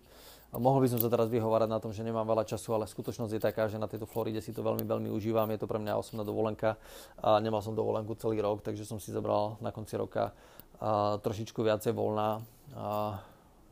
Mohol 0.55 0.87
by 0.87 0.89
som 0.95 1.01
sa 1.03 1.11
teraz 1.11 1.27
vyhovárať 1.27 1.69
na 1.69 1.83
tom, 1.83 1.91
že 1.91 2.07
nemám 2.07 2.23
veľa 2.23 2.47
času, 2.47 2.79
ale 2.79 2.87
skutočnosť 2.87 3.33
je 3.35 3.43
taká, 3.43 3.67
že 3.67 3.83
na 3.83 3.91
tejto 3.91 4.07
Floride 4.07 4.39
si 4.39 4.55
to 4.55 4.63
veľmi, 4.63 4.87
veľmi 4.87 5.11
užívam. 5.11 5.51
Je 5.51 5.59
to 5.59 5.67
pre 5.67 5.83
mňa 5.83 5.99
osobná 5.99 6.23
dovolenka 6.23 6.79
a 7.19 7.43
nemal 7.43 7.61
som 7.61 7.75
dovolenku 7.75 8.15
celý 8.17 8.39
rok, 8.39 8.63
takže 8.63 8.87
som 8.87 9.03
si 9.03 9.11
zabral 9.11 9.59
na 9.59 9.75
konci 9.75 9.99
roka 9.99 10.31
a 10.79 11.19
trošičku 11.21 11.61
viacej 11.61 11.93
voľná. 11.93 12.41
A 12.77 13.19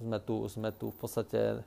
sme, 0.02 0.18
tu, 0.18 0.44
sme 0.50 0.74
tu 0.74 0.90
v 0.90 0.98
podstate 0.98 1.62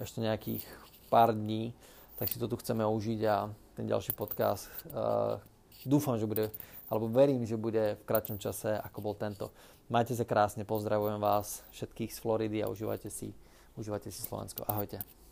ešte 0.00 0.24
nejakých 0.24 0.64
pár 1.12 1.36
dní, 1.36 1.76
tak 2.16 2.32
si 2.32 2.40
to 2.40 2.48
tu 2.48 2.56
chceme 2.56 2.82
užiť 2.82 3.20
a 3.28 3.52
ten 3.76 3.84
ďalší 3.84 4.16
podcast 4.16 4.72
uh, 4.88 5.36
dúfam, 5.84 6.16
že 6.16 6.24
bude, 6.24 6.48
alebo 6.88 7.12
verím, 7.12 7.44
že 7.44 7.60
bude 7.60 8.00
v 8.00 8.06
kratšom 8.08 8.40
čase, 8.40 8.72
ako 8.72 8.98
bol 9.04 9.14
tento. 9.14 9.52
Majte 9.86 10.18
sa 10.18 10.26
krásne, 10.26 10.66
pozdravujem 10.66 11.22
vás 11.22 11.62
všetkých 11.76 12.10
z 12.10 12.18
Floridy 12.18 12.58
a 12.64 12.72
užívajte 12.72 13.06
si 13.12 13.30
Užívajte 13.76 14.12
si 14.12 14.22
Slovensko. 14.22 14.64
Ahojte. 14.68 15.25